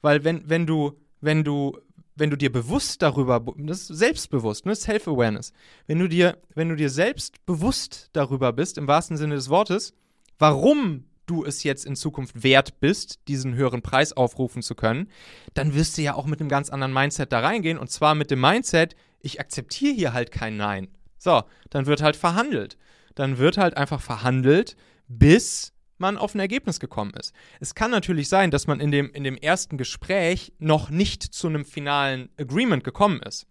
[0.02, 1.78] Weil wenn, wenn du, wenn du
[2.16, 5.54] wenn du dir bewusst darüber, das ist selbstbewusst, ne, Self-Awareness,
[5.88, 9.94] wenn du dir, wenn du dir selbst bewusst darüber bist, im wahrsten Sinne des Wortes,
[10.42, 15.08] warum du es jetzt in Zukunft wert bist, diesen höheren Preis aufrufen zu können,
[15.54, 18.32] dann wirst du ja auch mit einem ganz anderen Mindset da reingehen und zwar mit
[18.32, 20.90] dem Mindset, ich akzeptiere hier halt kein Nein.
[21.18, 22.78] So, dann wird halt verhandelt.
[23.14, 24.76] Dann wird halt einfach verhandelt,
[25.08, 27.34] bis man auf ein Ergebnis gekommen ist.
[27.60, 31.48] Es kann natürlich sein, dass man in dem, in dem ersten Gespräch noch nicht zu
[31.48, 33.46] einem finalen Agreement gekommen ist.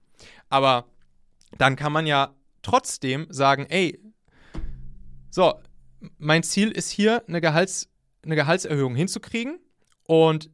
[0.48, 0.86] Aber
[1.56, 4.00] dann kann man ja trotzdem sagen, ey,
[5.30, 5.54] so,
[6.18, 7.88] mein Ziel ist hier, eine, Gehalts,
[8.24, 9.58] eine Gehaltserhöhung hinzukriegen
[10.04, 10.50] und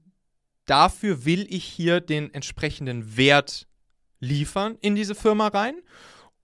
[0.67, 3.67] dafür will ich hier den entsprechenden Wert
[4.21, 5.77] liefern in diese Firma rein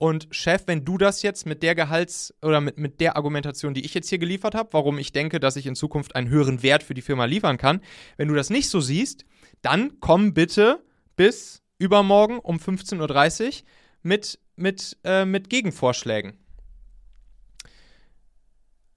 [0.03, 3.85] und Chef, wenn du das jetzt mit der Gehalts- oder mit, mit der Argumentation, die
[3.85, 6.83] ich jetzt hier geliefert habe, warum ich denke, dass ich in Zukunft einen höheren Wert
[6.83, 7.79] für die Firma liefern kann,
[8.17, 9.23] wenn du das nicht so siehst,
[9.61, 10.83] dann komm bitte
[11.15, 13.53] bis übermorgen um 15.30 Uhr
[14.01, 16.33] mit, mit, äh, mit Gegenvorschlägen.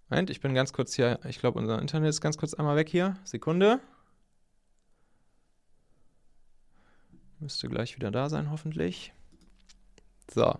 [0.08, 1.18] Moment, ich bin ganz kurz hier.
[1.28, 3.16] Ich glaube, unser Internet ist ganz kurz einmal weg hier.
[3.24, 3.80] Sekunde.
[7.40, 9.12] Müsste gleich wieder da sein, hoffentlich.
[10.32, 10.58] So.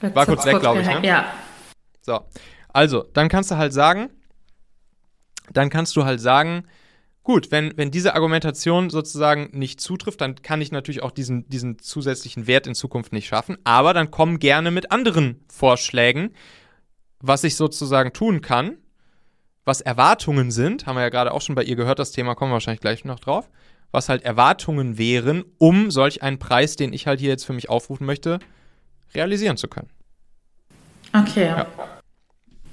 [0.00, 0.86] War kurz weg, glaube ich.
[0.86, 1.06] Ne?
[1.06, 1.32] Ja.
[2.00, 2.20] So.
[2.68, 4.10] Also, dann kannst du halt sagen,
[5.52, 6.66] dann kannst du halt sagen,
[7.22, 11.78] gut, wenn, wenn diese Argumentation sozusagen nicht zutrifft, dann kann ich natürlich auch diesen, diesen
[11.78, 13.58] zusätzlichen Wert in Zukunft nicht schaffen.
[13.64, 16.34] Aber dann komm gerne mit anderen Vorschlägen,
[17.20, 18.78] was ich sozusagen tun kann,
[19.64, 22.50] was Erwartungen sind, haben wir ja gerade auch schon bei ihr gehört, das Thema kommen
[22.50, 23.48] wir wahrscheinlich gleich noch drauf,
[23.92, 27.68] was halt Erwartungen wären, um solch einen Preis, den ich halt hier jetzt für mich
[27.68, 28.38] aufrufen möchte,
[29.14, 29.90] realisieren zu können.
[31.12, 31.46] Okay.
[31.46, 31.66] Ja.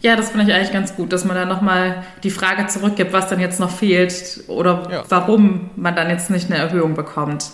[0.02, 3.28] ja das finde ich eigentlich ganz gut, dass man dann nochmal die Frage zurückgibt, was
[3.28, 5.04] dann jetzt noch fehlt oder ja.
[5.10, 7.52] warum man dann jetzt nicht eine Erhöhung bekommt.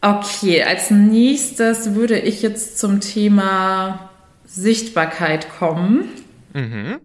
[0.00, 4.10] Okay, als nächstes würde ich jetzt zum Thema
[4.52, 6.08] Sichtbarkeit kommen.
[6.52, 7.00] Mhm.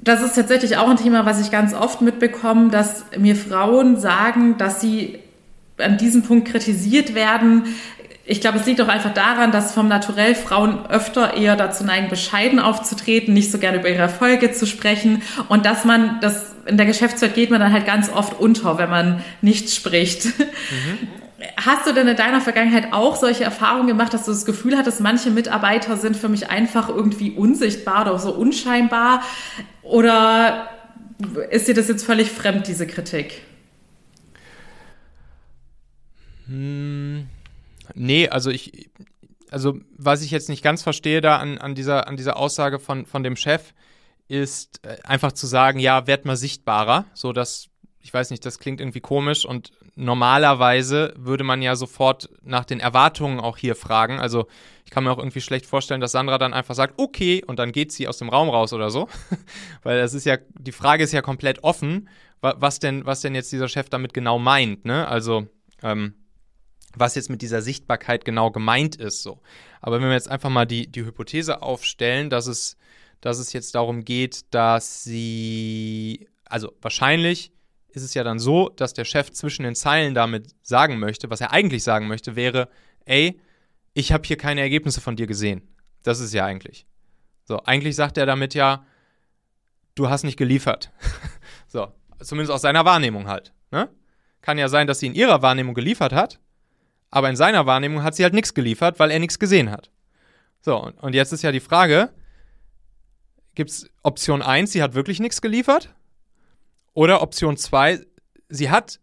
[0.00, 4.58] Das ist tatsächlich auch ein Thema, was ich ganz oft mitbekomme, dass mir Frauen sagen,
[4.58, 5.20] dass sie
[5.78, 7.64] an diesem Punkt kritisiert werden,
[8.24, 12.08] ich glaube, es liegt auch einfach daran, dass vom Naturell Frauen öfter eher dazu neigen,
[12.08, 16.76] bescheiden aufzutreten, nicht so gerne über ihre Erfolge zu sprechen und dass man das in
[16.76, 20.26] der Geschäftswelt geht man dann halt ganz oft unter, wenn man nicht spricht.
[20.26, 21.21] Mhm.
[21.56, 25.00] Hast du denn in deiner Vergangenheit auch solche Erfahrungen gemacht, dass du das Gefühl hattest,
[25.00, 29.22] manche Mitarbeiter sind für mich einfach irgendwie unsichtbar oder so unscheinbar?
[29.82, 30.68] Oder
[31.50, 33.42] ist dir das jetzt völlig fremd, diese Kritik?
[36.46, 37.26] Hm.
[37.94, 38.90] Nee, also ich,
[39.50, 43.06] also was ich jetzt nicht ganz verstehe da an, an, dieser, an dieser Aussage von,
[43.06, 43.72] von dem Chef,
[44.28, 47.68] ist äh, einfach zu sagen, ja, werd mal sichtbarer, so dass,
[48.00, 52.80] ich weiß nicht, das klingt irgendwie komisch und normalerweise würde man ja sofort nach den
[52.80, 54.18] Erwartungen auch hier fragen.
[54.18, 54.46] Also
[54.84, 57.72] ich kann mir auch irgendwie schlecht vorstellen, dass Sandra dann einfach sagt, okay, und dann
[57.72, 59.08] geht sie aus dem Raum raus oder so.
[59.82, 62.08] Weil das ist ja, die Frage ist ja komplett offen,
[62.40, 65.06] was denn, was denn jetzt dieser Chef damit genau meint, ne?
[65.06, 65.46] Also,
[65.82, 66.14] ähm,
[66.94, 69.22] was jetzt mit dieser Sichtbarkeit genau gemeint ist.
[69.22, 69.40] So.
[69.80, 72.76] Aber wenn wir jetzt einfach mal die, die Hypothese aufstellen, dass es,
[73.20, 77.52] dass es jetzt darum geht, dass sie, also wahrscheinlich
[77.92, 81.40] ist es ja dann so, dass der Chef zwischen den Zeilen damit sagen möchte, was
[81.40, 82.68] er eigentlich sagen möchte, wäre,
[83.04, 83.40] ey,
[83.94, 85.62] ich habe hier keine Ergebnisse von dir gesehen.
[86.02, 86.86] Das ist ja eigentlich.
[87.44, 88.86] So, eigentlich sagt er damit ja,
[89.94, 90.90] du hast nicht geliefert.
[91.68, 93.52] so, zumindest aus seiner Wahrnehmung halt.
[93.70, 93.88] Ne?
[94.40, 96.40] Kann ja sein, dass sie in ihrer Wahrnehmung geliefert hat,
[97.10, 99.90] aber in seiner Wahrnehmung hat sie halt nichts geliefert, weil er nichts gesehen hat.
[100.62, 102.10] So, und jetzt ist ja die Frage,
[103.54, 105.94] gibt es Option 1, sie hat wirklich nichts geliefert?
[106.94, 108.00] Oder Option 2,
[108.48, 109.00] sie hat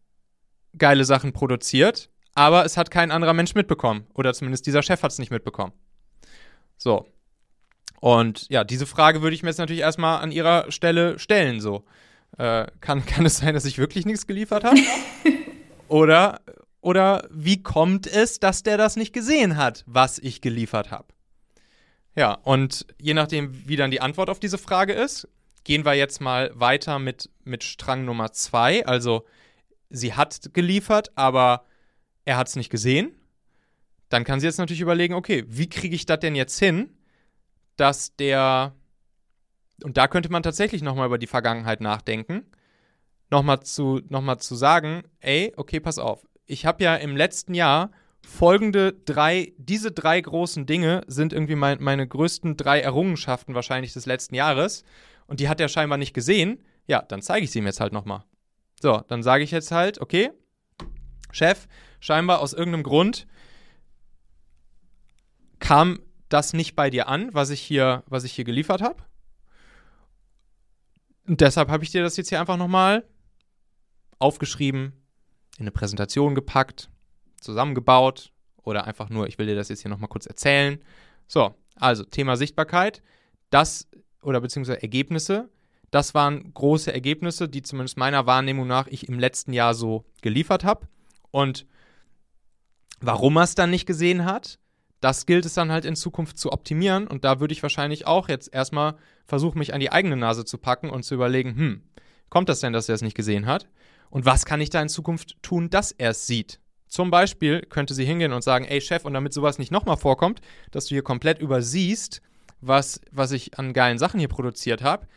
[0.78, 4.08] geile Sachen produziert, aber es hat kein anderer Mensch mitbekommen.
[4.14, 5.74] Oder zumindest dieser Chef hat es nicht mitbekommen.
[6.78, 7.08] So.
[8.00, 11.60] Und ja, diese Frage würde ich mir jetzt natürlich erstmal an ihrer Stelle stellen.
[11.60, 11.84] So.
[12.38, 14.80] Äh, kann, kann es sein, dass ich wirklich nichts geliefert habe?
[15.88, 16.40] oder,
[16.82, 21.08] oder wie kommt es, dass der das nicht gesehen hat, was ich geliefert habe?
[22.16, 25.28] Ja, und je nachdem, wie dann die Antwort auf diese Frage ist,
[25.64, 28.86] gehen wir jetzt mal weiter mit, mit Strang Nummer zwei.
[28.86, 29.26] Also,
[29.90, 31.66] sie hat geliefert, aber
[32.26, 33.16] er hat es nicht gesehen.
[34.10, 36.98] Dann kann sie jetzt natürlich überlegen, okay, wie kriege ich das denn jetzt hin,
[37.76, 38.76] dass der,
[39.84, 42.46] und da könnte man tatsächlich nochmal über die Vergangenheit nachdenken,
[43.30, 47.92] nochmal zu, noch zu sagen, ey, okay, pass auf, ich habe ja im letzten Jahr
[48.22, 54.06] folgende drei, diese drei großen Dinge sind irgendwie mein, meine größten drei Errungenschaften wahrscheinlich des
[54.06, 54.84] letzten Jahres
[55.30, 57.94] und die hat er scheinbar nicht gesehen, ja, dann zeige ich sie ihm jetzt halt
[57.94, 58.24] nochmal.
[58.82, 60.32] So, dann sage ich jetzt halt, okay,
[61.32, 61.68] Chef,
[62.00, 63.28] scheinbar aus irgendeinem Grund
[65.60, 69.04] kam das nicht bei dir an, was ich hier, was ich hier geliefert habe.
[71.28, 73.06] Und deshalb habe ich dir das jetzt hier einfach nochmal
[74.18, 74.94] aufgeschrieben,
[75.58, 76.90] in eine Präsentation gepackt,
[77.40, 78.32] zusammengebaut
[78.64, 80.82] oder einfach nur, ich will dir das jetzt hier nochmal kurz erzählen.
[81.28, 83.04] So, also Thema Sichtbarkeit,
[83.52, 83.88] das
[84.22, 85.50] oder beziehungsweise Ergebnisse,
[85.92, 90.64] das waren große Ergebnisse, die zumindest meiner Wahrnehmung nach ich im letzten Jahr so geliefert
[90.64, 90.88] habe.
[91.32, 91.66] Und
[93.00, 94.60] warum er es dann nicht gesehen hat,
[95.02, 97.08] das gilt es dann halt in Zukunft zu optimieren.
[97.08, 100.58] Und da würde ich wahrscheinlich auch jetzt erstmal versuchen, mich an die eigene Nase zu
[100.58, 101.84] packen und zu überlegen, hm,
[102.30, 103.68] kommt das denn, dass er es nicht gesehen hat?
[104.10, 106.60] Und was kann ich da in Zukunft tun, dass er es sieht?
[106.88, 110.42] Zum Beispiel könnte sie hingehen und sagen, ey Chef, und damit sowas nicht nochmal vorkommt,
[110.72, 112.22] dass du hier komplett übersiehst,
[112.62, 115.08] was, was ich an geilen Sachen hier produziert habe,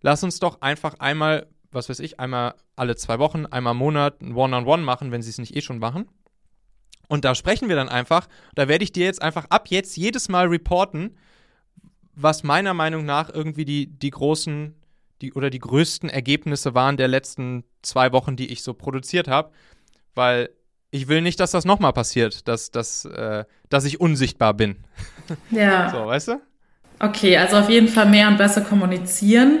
[0.00, 4.20] lass uns doch einfach einmal, was weiß ich, einmal alle zwei Wochen, einmal im Monat
[4.20, 6.08] ein One-on-One -on -One machen, wenn sie es nicht eh schon machen.
[7.08, 10.28] Und da sprechen wir dann einfach, da werde ich dir jetzt einfach ab jetzt jedes
[10.28, 11.16] Mal reporten,
[12.14, 14.74] was meiner Meinung nach irgendwie die, die großen
[15.20, 19.50] die, oder die größten Ergebnisse waren der letzten zwei Wochen, die ich so produziert habe.
[20.14, 20.50] Weil
[20.90, 24.76] ich will nicht, dass das nochmal passiert, dass, dass, äh, dass ich unsichtbar bin.
[25.50, 25.90] Ja.
[25.92, 26.40] so, weißt du?
[27.02, 29.60] Okay, also auf jeden Fall mehr und besser kommunizieren.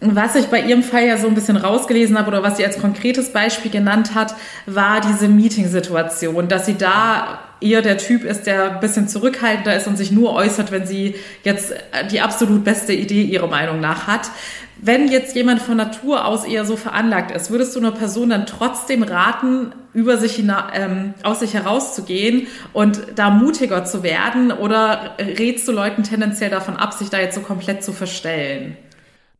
[0.00, 2.78] Was ich bei Ihrem Fall ja so ein bisschen rausgelesen habe oder was sie als
[2.78, 8.74] konkretes Beispiel genannt hat, war diese Meeting-Situation, dass sie da eher der Typ ist, der
[8.74, 11.72] ein bisschen zurückhaltender ist und sich nur äußert, wenn sie jetzt
[12.12, 14.30] die absolut beste Idee ihrer Meinung nach hat.
[14.78, 18.46] Wenn jetzt jemand von Natur aus eher so veranlagt ist, würdest du einer Person dann
[18.46, 24.52] trotzdem raten, über sich hina ähm, aus sich herauszugehen und da mutiger zu werden?
[24.52, 28.76] Oder rätst du Leuten tendenziell davon ab, sich da jetzt so komplett zu verstellen?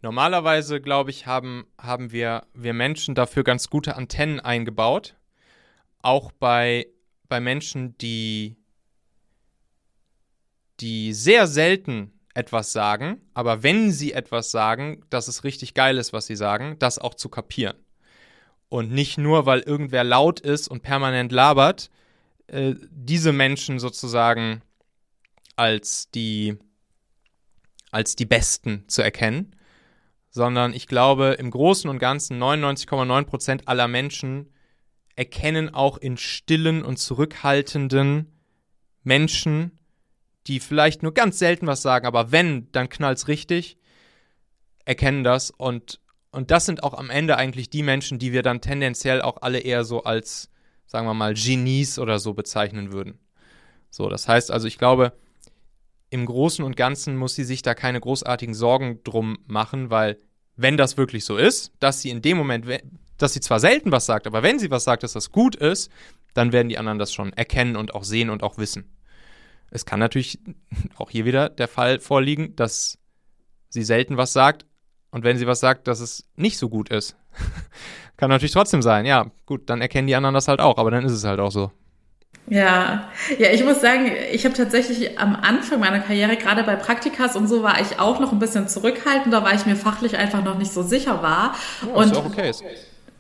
[0.01, 5.17] Normalerweise, glaube ich, haben, haben wir, wir Menschen dafür ganz gute Antennen eingebaut.
[6.01, 6.87] Auch bei,
[7.29, 8.57] bei Menschen, die,
[10.81, 16.13] die sehr selten etwas sagen, aber wenn sie etwas sagen, dass es richtig geil ist,
[16.13, 17.77] was sie sagen, das auch zu kapieren.
[18.69, 21.91] Und nicht nur, weil irgendwer laut ist und permanent labert,
[22.49, 24.63] äh, diese Menschen sozusagen
[25.55, 26.59] als die,
[27.91, 29.57] als die Besten zu erkennen,
[30.29, 34.53] sondern ich glaube, im Großen und Ganzen 99,9% aller Menschen
[35.15, 38.33] erkennen auch in stillen und zurückhaltenden
[39.03, 39.76] Menschen
[40.47, 43.77] die vielleicht nur ganz selten was sagen, aber wenn, dann knallt's richtig,
[44.85, 48.61] erkennen das und, und das sind auch am Ende eigentlich die Menschen, die wir dann
[48.61, 50.51] tendenziell auch alle eher so als,
[50.87, 53.19] sagen wir mal, Genies oder so bezeichnen würden.
[53.91, 55.13] So, das heißt also, ich glaube,
[56.11, 60.19] im Großen und Ganzen muss sie sich da keine großartigen Sorgen drum machen, weil
[60.55, 62.67] wenn das wirklich so ist, dass sie in dem Moment,
[63.19, 65.91] dass sie zwar selten was sagt, aber wenn sie was sagt, dass das gut ist,
[66.35, 68.96] dann werden die anderen das schon erkennen und auch sehen und auch wissen.
[69.71, 70.39] Es kann natürlich
[70.97, 72.99] auch hier wieder der Fall vorliegen, dass
[73.69, 74.67] sie selten was sagt
[75.11, 77.17] und wenn sie was sagt, dass es nicht so gut ist.
[78.17, 79.07] kann natürlich trotzdem sein.
[79.07, 81.51] Ja, gut, dann erkennen die anderen das halt auch, aber dann ist es halt auch
[81.51, 81.71] so.
[82.49, 87.35] Ja, ja, ich muss sagen, ich habe tatsächlich am Anfang meiner Karriere, gerade bei Praktikas
[87.35, 90.57] und so, war ich auch noch ein bisschen zurückhaltender, weil ich mir fachlich einfach noch
[90.57, 91.57] nicht so sicher war.
[91.85, 92.53] Ja, und ist auch okay.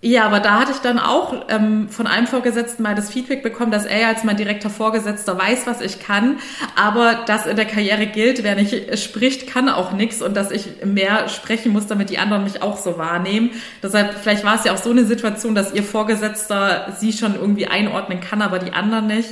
[0.02, 3.72] Ja, aber da hatte ich dann auch ähm, von einem Vorgesetzten mal das Feedback bekommen,
[3.72, 6.38] dass er als mein direkter Vorgesetzter weiß, was ich kann,
[6.76, 10.84] aber dass in der Karriere gilt, wer nicht spricht, kann auch nichts und dass ich
[10.84, 13.50] mehr sprechen muss, damit die anderen mich auch so wahrnehmen.
[13.82, 17.66] Deshalb, vielleicht war es ja auch so eine Situation, dass ihr Vorgesetzter sie schon irgendwie
[17.66, 19.30] einordnen kann, aber die anderen nicht.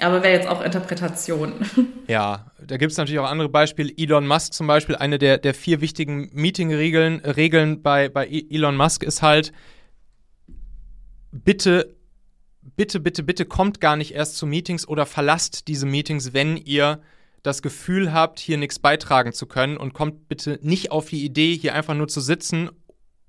[0.00, 1.52] Aber wäre jetzt auch Interpretation.
[2.08, 3.90] Ja, da gibt es natürlich auch andere Beispiele.
[3.96, 8.76] Elon Musk zum Beispiel, eine der, der vier wichtigen Meeting-Regeln Regeln bei, bei e-, Elon
[8.76, 9.52] Musk ist halt,
[11.32, 11.96] bitte,
[12.76, 17.00] bitte, bitte, bitte kommt gar nicht erst zu Meetings oder verlasst diese Meetings, wenn ihr
[17.42, 21.56] das Gefühl habt, hier nichts beitragen zu können und kommt bitte nicht auf die Idee,
[21.56, 22.70] hier einfach nur zu sitzen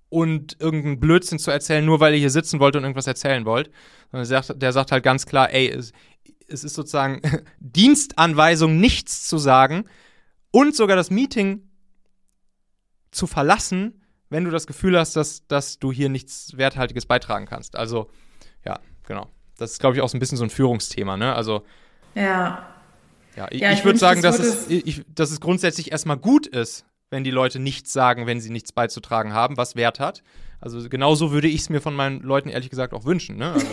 [0.09, 3.71] und irgendeinen Blödsinn zu erzählen, nur weil ihr hier sitzen wollt und irgendwas erzählen wollt.
[4.11, 5.91] Der sagt, der sagt halt ganz klar, ey, es,
[6.47, 7.21] es ist sozusagen
[7.59, 9.85] Dienstanweisung, nichts zu sagen
[10.51, 11.67] und sogar das Meeting
[13.09, 14.02] zu verlassen,
[14.33, 17.75] wenn du das Gefühl hast, dass, dass du hier nichts Werthaltiges beitragen kannst.
[17.75, 18.09] Also,
[18.65, 19.29] ja, genau.
[19.57, 21.35] Das ist, glaube ich, auch so ein bisschen so ein Führungsthema, ne?
[21.35, 21.63] Also.
[22.15, 22.67] Ja.
[23.35, 26.47] Ja, ich, ja, ich, ich würde sagen, dass es, ich, dass es grundsätzlich erstmal gut
[26.47, 30.23] ist, wenn die Leute nichts sagen, wenn sie nichts beizutragen haben, was Wert hat.
[30.59, 33.37] Also genauso würde ich es mir von meinen Leuten ehrlich gesagt auch wünschen.
[33.37, 33.51] Ne?
[33.51, 33.67] Also,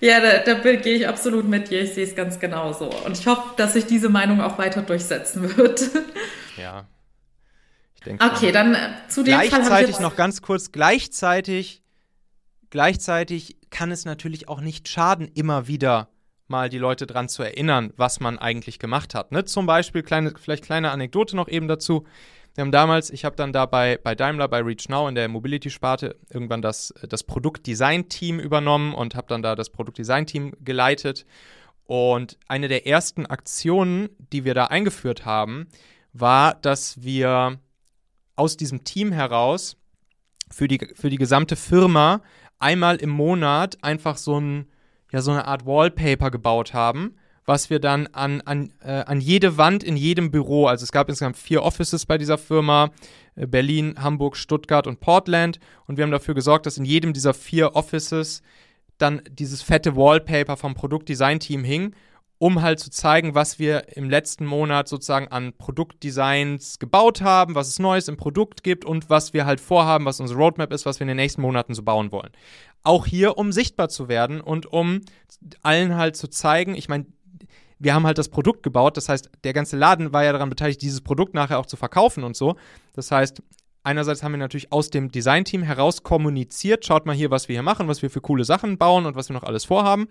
[0.00, 0.08] ja.
[0.20, 1.82] ja, da, da gehe ich absolut mit dir.
[1.82, 2.90] Ich sehe es ganz genauso.
[3.04, 5.90] Und ich hoffe, dass sich diese Meinung auch weiter durchsetzen wird.
[6.56, 6.86] Ja,
[8.00, 11.82] denke Okay, dann äh, zu dem gleichzeitig Fall ich noch ganz kurz, gleichzeitig,
[12.70, 16.08] gleichzeitig kann es natürlich auch nicht schaden, immer wieder
[16.48, 19.32] mal die Leute dran zu erinnern, was man eigentlich gemacht hat.
[19.32, 19.44] Ne?
[19.44, 22.06] Zum Beispiel, kleine, vielleicht kleine Anekdote noch eben dazu.
[22.54, 25.28] Wir haben damals, ich habe dann da bei, bei Daimler, bei Reach Now in der
[25.28, 31.24] Mobility-Sparte irgendwann das, das Produktdesign-Team übernommen und habe dann da das Produktdesign-Team geleitet.
[31.84, 35.68] Und eine der ersten Aktionen, die wir da eingeführt haben,
[36.12, 37.60] war, dass wir
[38.38, 39.76] aus diesem Team heraus
[40.50, 42.22] für die, für die gesamte Firma
[42.58, 44.66] einmal im Monat einfach so, ein,
[45.12, 49.56] ja, so eine Art Wallpaper gebaut haben, was wir dann an, an, äh, an jede
[49.56, 52.90] Wand in jedem Büro, also es gab insgesamt vier Offices bei dieser Firma,
[53.36, 57.34] äh, Berlin, Hamburg, Stuttgart und Portland, und wir haben dafür gesorgt, dass in jedem dieser
[57.34, 58.42] vier Offices
[58.98, 61.94] dann dieses fette Wallpaper vom Produktdesign-Team hing
[62.38, 67.68] um halt zu zeigen, was wir im letzten Monat sozusagen an Produktdesigns gebaut haben, was
[67.68, 71.00] es Neues im Produkt gibt und was wir halt vorhaben, was unsere Roadmap ist, was
[71.00, 72.30] wir in den nächsten Monaten so bauen wollen.
[72.84, 75.00] Auch hier, um sichtbar zu werden und um
[75.62, 77.06] allen halt zu zeigen, ich meine,
[77.80, 80.82] wir haben halt das Produkt gebaut, das heißt, der ganze Laden war ja daran beteiligt,
[80.82, 82.56] dieses Produkt nachher auch zu verkaufen und so.
[82.94, 83.42] Das heißt,
[83.82, 87.62] einerseits haben wir natürlich aus dem Designteam heraus kommuniziert, schaut mal hier, was wir hier
[87.62, 90.08] machen, was wir für coole Sachen bauen und was wir noch alles vorhaben.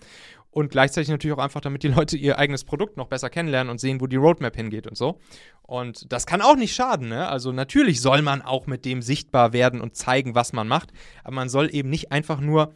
[0.50, 3.80] Und gleichzeitig natürlich auch einfach, damit die Leute ihr eigenes Produkt noch besser kennenlernen und
[3.80, 5.20] sehen, wo die Roadmap hingeht und so.
[5.62, 7.28] Und das kann auch nicht schaden, ne?
[7.28, 10.92] Also natürlich soll man auch mit dem sichtbar werden und zeigen, was man macht,
[11.24, 12.74] aber man soll eben nicht einfach nur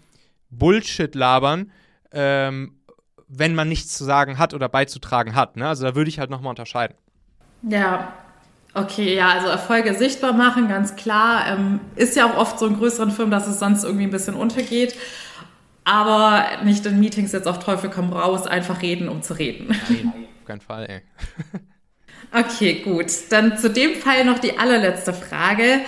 [0.49, 1.71] Bullshit labern,
[2.11, 2.75] ähm,
[3.27, 5.55] wenn man nichts zu sagen hat oder beizutragen hat.
[5.55, 5.67] Ne?
[5.67, 6.97] Also da würde ich halt nochmal unterscheiden.
[7.63, 8.13] Ja,
[8.73, 11.45] Okay, ja, also Erfolge sichtbar machen, ganz klar.
[11.47, 14.35] Ähm, ist ja auch oft so in größeren Firmen, dass es sonst irgendwie ein bisschen
[14.35, 14.95] untergeht.
[15.83, 19.75] Aber nicht in Meetings jetzt auf Teufel komm raus, einfach reden, um zu reden.
[19.89, 21.01] Nein, auf keinen Fall, ey.
[22.39, 23.07] okay, gut.
[23.29, 25.81] Dann zu dem Fall noch die allerletzte Frage.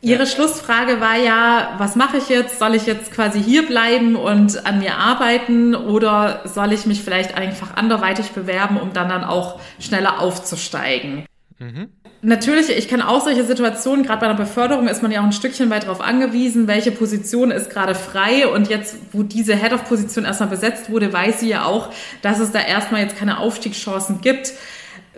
[0.00, 0.26] Ihre ja.
[0.26, 2.58] Schlussfrage war ja, was mache ich jetzt?
[2.58, 7.36] Soll ich jetzt quasi hier bleiben und an mir arbeiten oder soll ich mich vielleicht
[7.36, 11.26] einfach anderweitig bewerben, um dann dann auch schneller aufzusteigen?
[11.58, 11.88] Mhm.
[12.26, 15.32] Natürlich, ich kenne auch solche Situationen, gerade bei einer Beförderung ist man ja auch ein
[15.32, 20.48] Stückchen weit darauf angewiesen, welche Position ist gerade frei und jetzt, wo diese Head-of-Position erstmal
[20.48, 24.54] besetzt wurde, weiß sie ja auch, dass es da erstmal jetzt keine Aufstiegschancen gibt.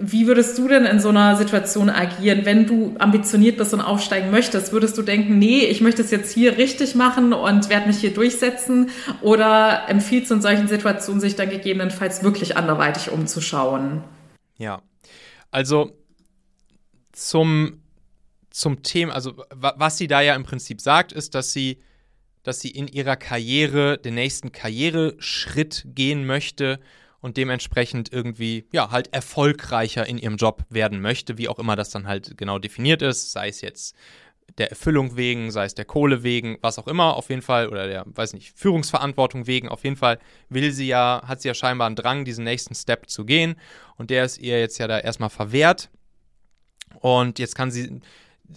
[0.01, 4.33] Wie würdest du denn in so einer Situation agieren, wenn du ambitioniert bist und aufsteigen
[4.33, 4.73] möchtest?
[4.73, 8.15] Würdest du denken, nee, ich möchte es jetzt hier richtig machen und werde mich hier
[8.15, 8.91] durchsetzen?
[9.23, 14.03] Oder empfiehlst du in solchen Situationen, sich dann gegebenenfalls wirklich anderweitig umzuschauen?
[14.59, 14.83] Ja,
[15.53, 15.93] also
[17.17, 17.81] zum,
[18.51, 21.79] zum Thema, also was sie da ja im Prinzip sagt, ist, dass sie,
[22.43, 26.79] dass sie in ihrer Karriere den nächsten Karriereschritt gehen möchte
[27.21, 31.89] und dementsprechend irgendwie, ja, halt erfolgreicher in ihrem Job werden möchte, wie auch immer das
[31.89, 33.97] dann halt genau definiert ist, sei es jetzt
[34.59, 37.89] der Erfüllung wegen, sei es der Kohle wegen, was auch immer, auf jeden Fall, oder
[37.89, 40.19] der, weiß nicht, Führungsverantwortung wegen, auf jeden Fall
[40.51, 43.57] will sie ja, hat sie ja scheinbar einen Drang, diesen nächsten Step zu gehen.
[43.97, 45.91] Und der ist ihr jetzt ja da erstmal verwehrt.
[47.01, 48.01] Und jetzt kann sie,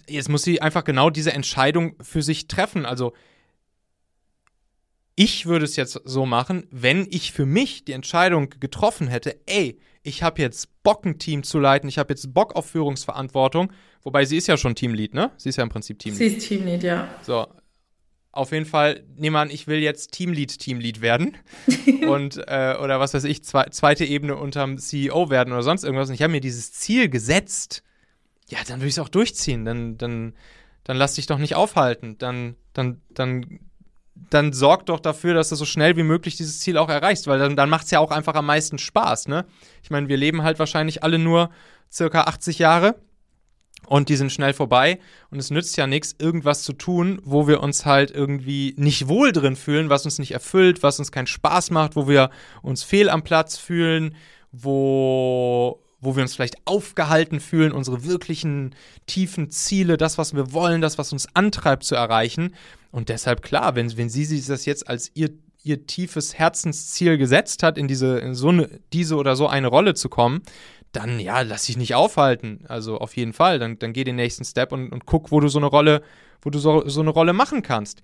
[0.08, 2.86] jetzt muss sie einfach genau diese Entscheidung für sich treffen.
[2.86, 3.12] Also
[5.16, 9.78] ich würde es jetzt so machen, wenn ich für mich die Entscheidung getroffen hätte, ey,
[10.02, 13.70] ich habe jetzt Bock, ein Team zu leiten, ich habe jetzt Bock auf Führungsverantwortung,
[14.02, 15.30] wobei sie ist ja schon Teamlead, ne?
[15.36, 16.18] Sie ist ja im Prinzip Teamlead.
[16.18, 17.08] Sie ist Teamlead, ja.
[17.22, 17.46] So.
[18.32, 21.36] auf jeden Fall, nehmen wir an, ich will jetzt Teamlead, Teamlead werden
[22.08, 26.08] und äh, oder was weiß ich, zwe zweite Ebene unterm CEO werden oder sonst irgendwas.
[26.08, 27.82] Und ich habe mir dieses Ziel gesetzt,
[28.50, 29.64] ja, dann würde ich es auch durchziehen.
[29.64, 30.34] Dann, dann,
[30.84, 32.18] dann lass dich doch nicht aufhalten.
[32.18, 33.60] Dann, dann, dann,
[34.14, 37.38] dann sorg doch dafür, dass du so schnell wie möglich dieses Ziel auch erreichst, weil
[37.38, 39.46] dann, dann macht es ja auch einfach am meisten Spaß, ne?
[39.82, 41.50] Ich meine, wir leben halt wahrscheinlich alle nur
[41.90, 42.96] circa 80 Jahre
[43.86, 44.98] und die sind schnell vorbei
[45.30, 49.32] und es nützt ja nichts, irgendwas zu tun, wo wir uns halt irgendwie nicht wohl
[49.32, 52.30] drin fühlen, was uns nicht erfüllt, was uns keinen Spaß macht, wo wir
[52.62, 54.14] uns fehl am Platz fühlen,
[54.52, 58.74] wo, wo wir uns vielleicht aufgehalten fühlen, unsere wirklichen
[59.06, 62.54] tiefen Ziele, das, was wir wollen, das, was uns antreibt zu erreichen.
[62.90, 65.30] Und deshalb klar, wenn, wenn sie sich das jetzt als ihr,
[65.62, 69.94] ihr tiefes Herzensziel gesetzt hat, in diese, in so eine, diese oder so eine Rolle
[69.94, 70.42] zu kommen,
[70.92, 72.64] dann ja, lass dich nicht aufhalten.
[72.66, 73.58] Also auf jeden Fall.
[73.58, 76.02] Dann, dann geh den nächsten Step und, und guck, wo du so eine Rolle,
[76.42, 78.02] wo du so, so eine Rolle machen kannst.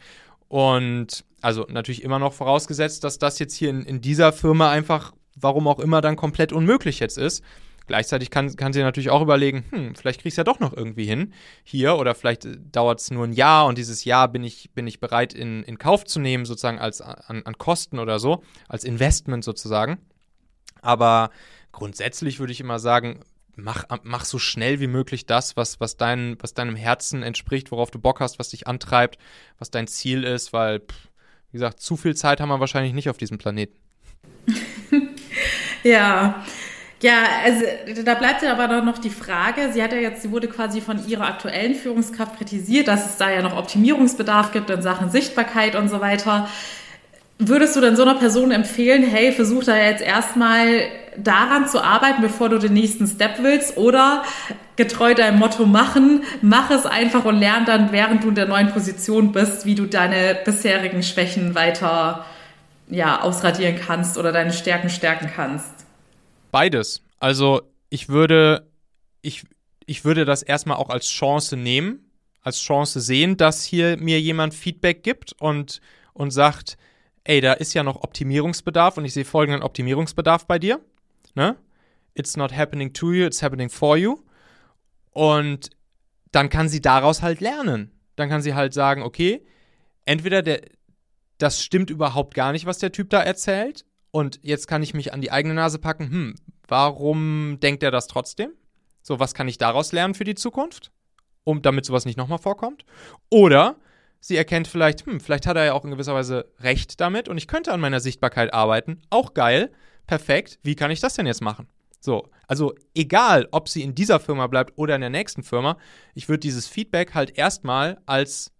[0.48, 5.12] Und also natürlich immer noch vorausgesetzt, dass das jetzt hier in, in dieser Firma einfach,
[5.34, 7.42] warum auch immer, dann komplett unmöglich jetzt ist.
[7.86, 11.04] Gleichzeitig kann, kann sie natürlich auch überlegen, hm, vielleicht kriegst du ja doch noch irgendwie
[11.04, 11.32] hin
[11.62, 14.86] hier oder vielleicht äh, dauert es nur ein Jahr und dieses Jahr bin ich, bin
[14.86, 18.84] ich bereit in, in Kauf zu nehmen, sozusagen als an, an Kosten oder so, als
[18.84, 19.98] Investment sozusagen.
[20.82, 21.30] Aber
[21.72, 23.20] grundsätzlich würde ich immer sagen,
[23.56, 27.90] mach, mach so schnell wie möglich das, was, was, dein, was deinem Herzen entspricht, worauf
[27.90, 29.18] du Bock hast, was dich antreibt,
[29.58, 30.82] was dein Ziel ist, weil,
[31.50, 33.76] wie gesagt, zu viel Zeit haben wir wahrscheinlich nicht auf diesem Planeten.
[35.82, 36.44] ja.
[37.02, 37.62] Ja, also
[38.04, 41.06] da bleibt ja aber noch die Frage, sie hat ja jetzt, sie wurde quasi von
[41.06, 45.90] ihrer aktuellen Führungskraft kritisiert, dass es da ja noch Optimierungsbedarf gibt in Sachen Sichtbarkeit und
[45.90, 46.48] so weiter.
[47.38, 50.84] Würdest du denn so einer Person empfehlen, hey, versuch da jetzt erstmal
[51.18, 54.24] daran zu arbeiten, bevor du den nächsten Step willst oder
[54.76, 58.70] getreu deinem Motto machen, mach es einfach und lern dann, während du in der neuen
[58.72, 62.24] Position bist, wie du deine bisherigen Schwächen weiter
[62.88, 65.75] ja, ausradieren kannst oder deine Stärken stärken kannst?
[66.50, 67.02] Beides.
[67.18, 68.70] Also ich würde,
[69.22, 69.44] ich,
[69.86, 74.54] ich würde das erstmal auch als Chance nehmen, als Chance sehen, dass hier mir jemand
[74.54, 75.80] Feedback gibt und,
[76.12, 76.76] und sagt,
[77.24, 80.80] ey, da ist ja noch Optimierungsbedarf und ich sehe folgenden Optimierungsbedarf bei dir.
[81.34, 81.56] Ne?
[82.14, 84.18] It's not happening to you, it's happening for you.
[85.10, 85.70] Und
[86.32, 87.90] dann kann sie daraus halt lernen.
[88.16, 89.44] Dann kann sie halt sagen, okay,
[90.04, 90.62] entweder der,
[91.38, 93.84] das stimmt überhaupt gar nicht, was der Typ da erzählt.
[94.16, 96.34] Und jetzt kann ich mich an die eigene Nase packen, hm,
[96.68, 98.52] warum denkt er das trotzdem?
[99.02, 100.90] So, was kann ich daraus lernen für die Zukunft?
[101.44, 102.86] Um, damit sowas nicht nochmal vorkommt.
[103.28, 103.76] Oder
[104.18, 107.36] Sie erkennt vielleicht, hm, vielleicht hat er ja auch in gewisser Weise recht damit und
[107.36, 109.02] ich könnte an meiner Sichtbarkeit arbeiten.
[109.10, 109.70] Auch geil,
[110.06, 110.60] perfekt.
[110.62, 111.68] Wie kann ich das denn jetzt machen?
[112.00, 115.76] So, also egal, ob sie in dieser Firma bleibt oder in der nächsten Firma,
[116.14, 118.50] ich würde dieses Feedback halt erstmal als,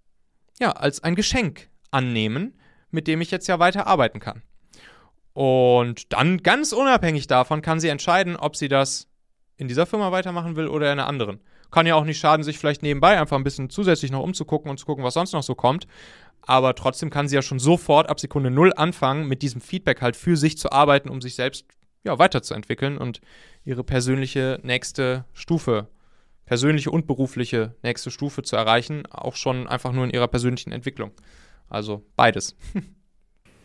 [0.61, 4.42] ja, als ein Geschenk annehmen, mit dem ich jetzt ja weiter arbeiten kann.
[5.37, 9.07] Und dann ganz unabhängig davon kann sie entscheiden, ob sie das
[9.59, 11.41] in dieser Firma weitermachen will oder in einer anderen.
[11.70, 14.78] Kann ja auch nicht schaden, sich vielleicht nebenbei einfach ein bisschen zusätzlich noch umzugucken und
[14.78, 15.87] zu gucken, was sonst noch so kommt.
[16.41, 20.16] Aber trotzdem kann sie ja schon sofort ab Sekunde Null anfangen, mit diesem Feedback halt
[20.16, 21.66] für sich zu arbeiten, um sich selbst
[22.03, 23.20] ja, weiterzuentwickeln und
[23.62, 25.89] ihre persönliche nächste Stufe,
[26.47, 31.11] persönliche und berufliche nächste Stufe zu erreichen, auch schon einfach nur in ihrer persönlichen Entwicklung.
[31.68, 32.57] Also beides.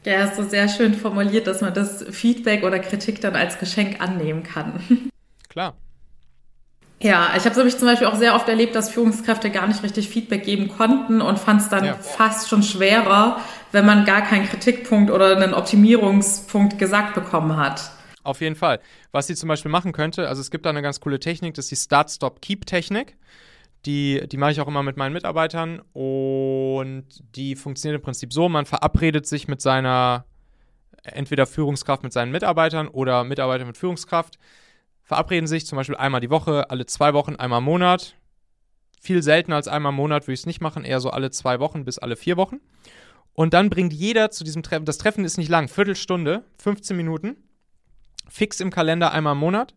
[0.03, 4.01] Ja, hast du sehr schön formuliert, dass man das Feedback oder Kritik dann als Geschenk
[4.01, 5.11] annehmen kann.
[5.49, 5.75] Klar.
[7.01, 9.81] Ja, ich habe es nämlich zum Beispiel auch sehr oft erlebt, dass Führungskräfte gar nicht
[9.81, 11.95] richtig Feedback geben konnten und fand es dann ja.
[11.95, 13.41] fast schon schwerer,
[13.71, 17.91] wenn man gar keinen Kritikpunkt oder einen Optimierungspunkt gesagt bekommen hat.
[18.23, 18.79] Auf jeden Fall.
[19.11, 21.65] Was sie zum Beispiel machen könnte, also es gibt da eine ganz coole Technik, das
[21.65, 23.17] ist die Start-Stop-Keep-Technik.
[23.85, 27.05] Die, die mache ich auch immer mit meinen Mitarbeitern und
[27.35, 30.25] die funktioniert im Prinzip so, man verabredet sich mit seiner,
[31.03, 34.37] entweder Führungskraft mit seinen Mitarbeitern oder Mitarbeiter mit Führungskraft
[35.11, 38.15] verabreden sich zum Beispiel einmal die Woche, alle zwei Wochen, einmal im Monat.
[39.01, 41.59] Viel seltener als einmal im Monat würde ich es nicht machen, eher so alle zwei
[41.59, 42.61] Wochen bis alle vier Wochen.
[43.33, 47.35] Und dann bringt jeder zu diesem Treffen, das Treffen ist nicht lang, Viertelstunde, 15 Minuten,
[48.29, 49.75] fix im Kalender einmal im Monat.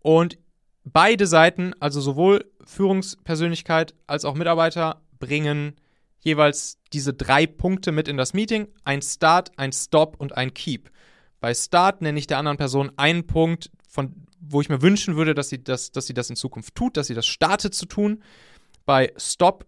[0.00, 0.36] Und
[0.84, 5.74] beide Seiten, also sowohl Führungspersönlichkeit als auch Mitarbeiter, bringen
[6.20, 8.68] jeweils diese drei Punkte mit in das Meeting.
[8.84, 10.90] Ein Start, ein Stop und ein Keep.
[11.40, 15.34] Bei Start nenne ich der anderen Person einen Punkt, von, wo ich mir wünschen würde,
[15.34, 18.22] dass sie das, dass sie das in Zukunft tut, dass sie das startet zu tun.
[18.86, 19.66] Bei Stop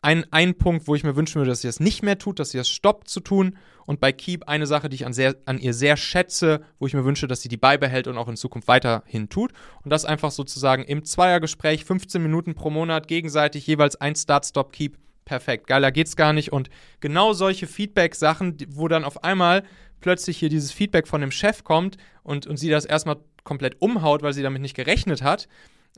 [0.00, 2.50] ein, ein Punkt, wo ich mir wünschen würde, dass sie das nicht mehr tut, dass
[2.50, 3.56] sie das stoppt zu tun.
[3.84, 6.94] Und bei Keep eine Sache, die ich an, sehr, an ihr sehr schätze, wo ich
[6.94, 9.52] mir wünsche, dass sie die beibehält und auch in Zukunft weiterhin tut.
[9.82, 14.72] Und das einfach sozusagen im Zweiergespräch, 15 Minuten pro Monat, gegenseitig jeweils ein Start, Stop,
[14.72, 16.52] Keep perfekt, geiler geht's gar nicht.
[16.52, 16.70] Und
[17.00, 19.64] genau solche Feedback-Sachen, wo dann auf einmal
[20.00, 24.22] plötzlich hier dieses Feedback von dem Chef kommt und, und sie das erstmal komplett umhaut,
[24.22, 25.48] weil sie damit nicht gerechnet hat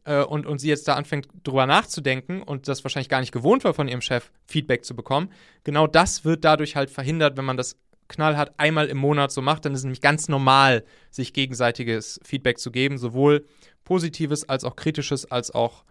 [0.04, 3.64] äh, und, und sie jetzt da anfängt, drüber nachzudenken und das wahrscheinlich gar nicht gewohnt
[3.64, 5.30] war, von ihrem Chef Feedback zu bekommen,
[5.64, 7.76] genau das wird dadurch halt verhindert, wenn man das
[8.08, 12.58] knallhart einmal im Monat so macht, dann ist es nämlich ganz normal, sich gegenseitiges Feedback
[12.58, 13.46] zu geben, sowohl
[13.84, 15.84] positives als auch kritisches, als auch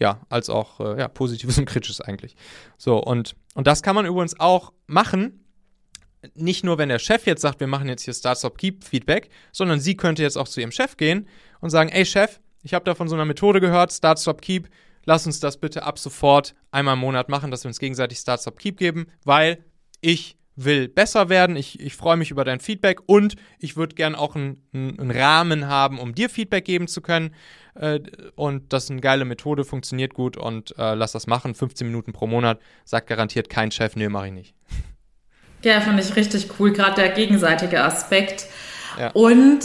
[0.00, 2.36] ja, als auch äh, ja, positives und kritisches eigentlich.
[2.78, 5.44] So, und, und das kann man übrigens auch machen,
[6.34, 9.28] nicht nur, wenn der Chef jetzt sagt, wir machen jetzt hier Start, Stop, Keep Feedback,
[9.52, 11.28] sondern sie könnte jetzt auch zu ihrem Chef gehen
[11.60, 14.68] und sagen, ey Chef, ich habe da von so einer Methode gehört, Start, Stop, Keep,
[15.04, 18.40] lass uns das bitte ab sofort einmal im Monat machen, dass wir uns gegenseitig Start,
[18.40, 19.64] Stop, Keep geben, weil
[20.00, 24.14] ich will besser werden, ich, ich freue mich über dein Feedback und ich würde gern
[24.14, 27.34] auch einen, einen, Rahmen haben, um dir Feedback geben zu können.
[27.74, 28.00] Äh,
[28.36, 31.54] und das ist eine geile Methode, funktioniert gut und äh, lass das machen.
[31.54, 34.54] 15 Minuten pro Monat, sagt garantiert kein Chef, nee, mache ich nicht.
[35.62, 38.46] Ja, finde ich richtig cool, gerade der gegenseitige Aspekt.
[38.98, 39.10] Ja.
[39.10, 39.60] Und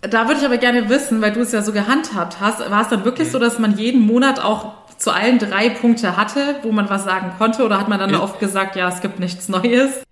[0.00, 2.88] da würde ich aber gerne wissen, weil du es ja so gehandhabt hast, war es
[2.88, 3.32] dann wirklich mhm.
[3.32, 7.32] so, dass man jeden Monat auch zu allen drei Punkte hatte, wo man was sagen
[7.38, 7.64] konnte?
[7.64, 8.20] Oder hat man dann ja.
[8.20, 10.02] oft gesagt, ja, es gibt nichts Neues?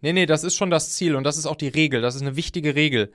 [0.00, 2.00] Nee, nee, das ist schon das Ziel und das ist auch die Regel.
[2.00, 3.12] Das ist eine wichtige Regel.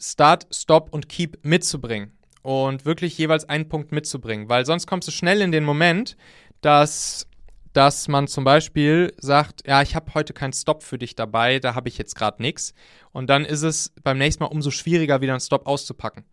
[0.00, 2.12] Start, Stop und Keep mitzubringen.
[2.42, 4.48] Und wirklich jeweils einen Punkt mitzubringen.
[4.48, 6.16] Weil sonst kommst du schnell in den Moment,
[6.60, 7.26] dass,
[7.72, 11.74] dass man zum Beispiel sagt, ja, ich habe heute keinen Stop für dich dabei, da
[11.74, 12.74] habe ich jetzt gerade nichts.
[13.12, 16.24] Und dann ist es beim nächsten Mal umso schwieriger, wieder einen Stop auszupacken.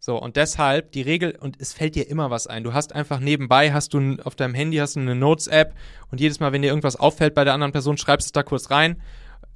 [0.00, 2.64] So, und deshalb die Regel, und es fällt dir immer was ein.
[2.64, 5.74] Du hast einfach nebenbei, hast du auf deinem Handy hast du eine Notes-App
[6.10, 8.42] und jedes Mal, wenn dir irgendwas auffällt bei der anderen Person, schreibst du es da
[8.42, 9.00] kurz rein.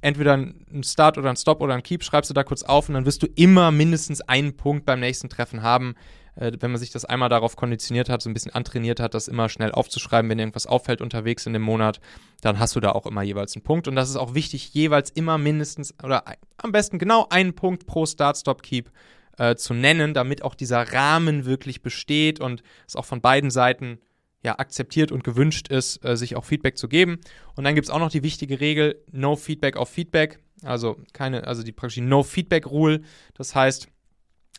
[0.01, 2.93] Entweder ein Start oder ein Stop oder ein Keep, schreibst du da kurz auf und
[2.93, 5.95] dann wirst du immer mindestens einen Punkt beim nächsten Treffen haben.
[6.35, 9.27] Äh, wenn man sich das einmal darauf konditioniert hat, so ein bisschen antrainiert hat, das
[9.27, 11.99] immer schnell aufzuschreiben, wenn irgendwas auffällt unterwegs in dem Monat,
[12.41, 13.87] dann hast du da auch immer jeweils einen Punkt.
[13.87, 16.23] Und das ist auch wichtig, jeweils immer mindestens oder
[16.57, 18.91] am besten genau einen Punkt pro Start, Stop, Keep
[19.37, 23.99] äh, zu nennen, damit auch dieser Rahmen wirklich besteht und es auch von beiden Seiten
[24.43, 27.19] ja, akzeptiert und gewünscht ist, äh, sich auch Feedback zu geben.
[27.55, 30.39] Und dann gibt es auch noch die wichtige Regel, No Feedback auf Feedback.
[30.63, 33.01] Also keine, also die praktisch No Feedback Rule.
[33.33, 33.87] Das heißt,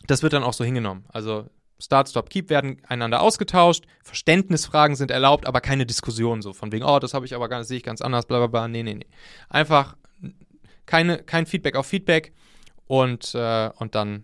[0.05, 1.05] das wird dann auch so hingenommen.
[1.07, 1.49] Also
[1.79, 6.83] Start, Stop, Keep werden einander ausgetauscht, Verständnisfragen sind erlaubt, aber keine Diskussion so von wegen,
[6.83, 8.67] oh, das habe ich aber gar sehe ich ganz anders, bla bla bla.
[8.67, 9.07] Nee, nee, nee.
[9.49, 9.95] Einfach
[10.85, 12.33] keine, kein Feedback auf Feedback
[12.87, 14.23] und, äh, und dann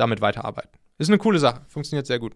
[0.00, 0.70] damit weiterarbeiten.
[0.98, 2.34] Ist eine coole Sache, funktioniert sehr gut.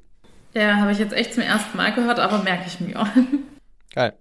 [0.52, 3.06] Ja, habe ich jetzt echt zum ersten Mal gehört, aber merke ich mir.
[3.94, 4.12] Geil.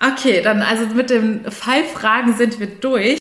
[0.00, 3.18] Okay, dann also mit den Fallfragen sind wir durch.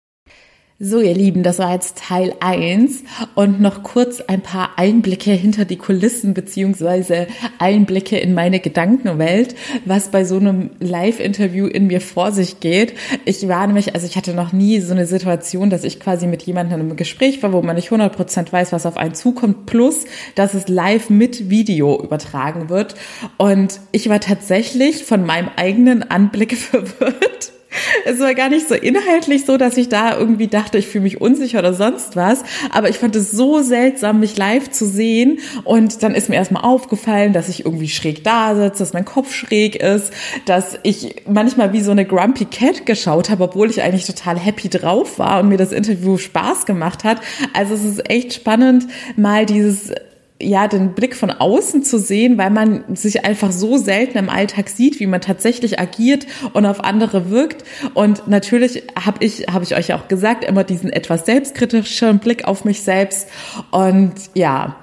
[0.79, 3.03] So, ihr Lieben, das war jetzt Teil 1
[3.33, 7.25] und noch kurz ein paar Einblicke hinter die Kulissen beziehungsweise
[7.57, 9.55] Einblicke in meine Gedankenwelt,
[9.85, 12.93] was bei so einem Live-Interview in mir vor sich geht.
[13.25, 16.43] Ich war nämlich, also ich hatte noch nie so eine Situation, dass ich quasi mit
[16.43, 20.05] jemandem einem Gespräch war, wo man nicht 100% weiß, was auf einen zukommt, plus,
[20.35, 22.93] dass es live mit Video übertragen wird.
[23.37, 27.53] Und ich war tatsächlich von meinem eigenen Anblick verwirrt
[28.05, 31.21] es war gar nicht so inhaltlich so, dass ich da irgendwie dachte, ich fühle mich
[31.21, 32.43] unsicher oder sonst was.
[32.71, 35.39] Aber ich fand es so seltsam, mich live zu sehen.
[35.63, 39.33] Und dann ist mir erstmal aufgefallen, dass ich irgendwie schräg da sitze, dass mein Kopf
[39.33, 40.11] schräg ist,
[40.45, 44.69] dass ich manchmal wie so eine Grumpy Cat geschaut habe, obwohl ich eigentlich total happy
[44.69, 47.21] drauf war und mir das Interview Spaß gemacht hat.
[47.53, 49.91] Also es ist echt spannend, mal dieses
[50.39, 54.69] ja, den Blick von außen zu sehen, weil man sich einfach so selten im Alltag
[54.69, 57.63] sieht, wie man tatsächlich agiert und auf andere wirkt.
[57.95, 62.65] Und natürlich habe ich, habe ich euch auch gesagt, immer diesen etwas selbstkritischen Blick auf
[62.65, 63.29] mich selbst.
[63.71, 64.75] Und ja,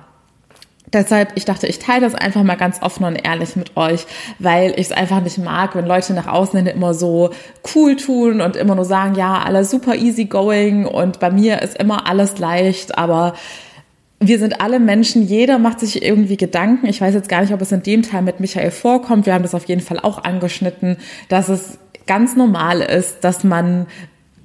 [0.95, 4.07] Deshalb, ich dachte, ich teile das einfach mal ganz offen und ehrlich mit euch,
[4.39, 7.31] weil ich es einfach nicht mag, wenn Leute nach außen hin immer so
[7.75, 11.77] cool tun und immer nur sagen, ja, alles super easy going und bei mir ist
[11.79, 13.35] immer alles leicht, aber
[14.27, 16.87] wir sind alle Menschen, jeder macht sich irgendwie Gedanken.
[16.87, 19.27] Ich weiß jetzt gar nicht, ob es in dem Teil mit Michael vorkommt.
[19.27, 20.97] Wir haben das auf jeden Fall auch angeschnitten,
[21.29, 23.87] dass es ganz normal ist, dass man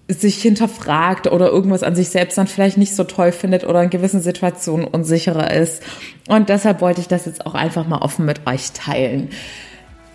[0.08, 3.92] sich hinterfragt oder irgendwas an sich selbst dann vielleicht nicht so toll findet oder in
[3.92, 5.84] gewissen Situationen unsicherer ist.
[6.28, 9.30] Und deshalb wollte ich das jetzt auch einfach mal offen mit euch teilen.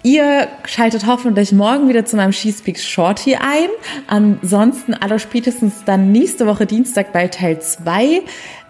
[0.03, 3.69] Ihr schaltet hoffentlich morgen wieder zu meinem She Speaks Shorty ein.
[4.07, 8.21] Ansonsten aller spätestens dann nächste Woche Dienstag bei Teil 2.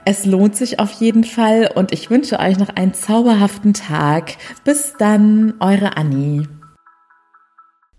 [0.06, 4.36] Es lohnt sich auf jeden Fall und ich wünsche euch noch einen zauberhaften Tag.
[4.62, 6.46] Bis dann, eure Annie.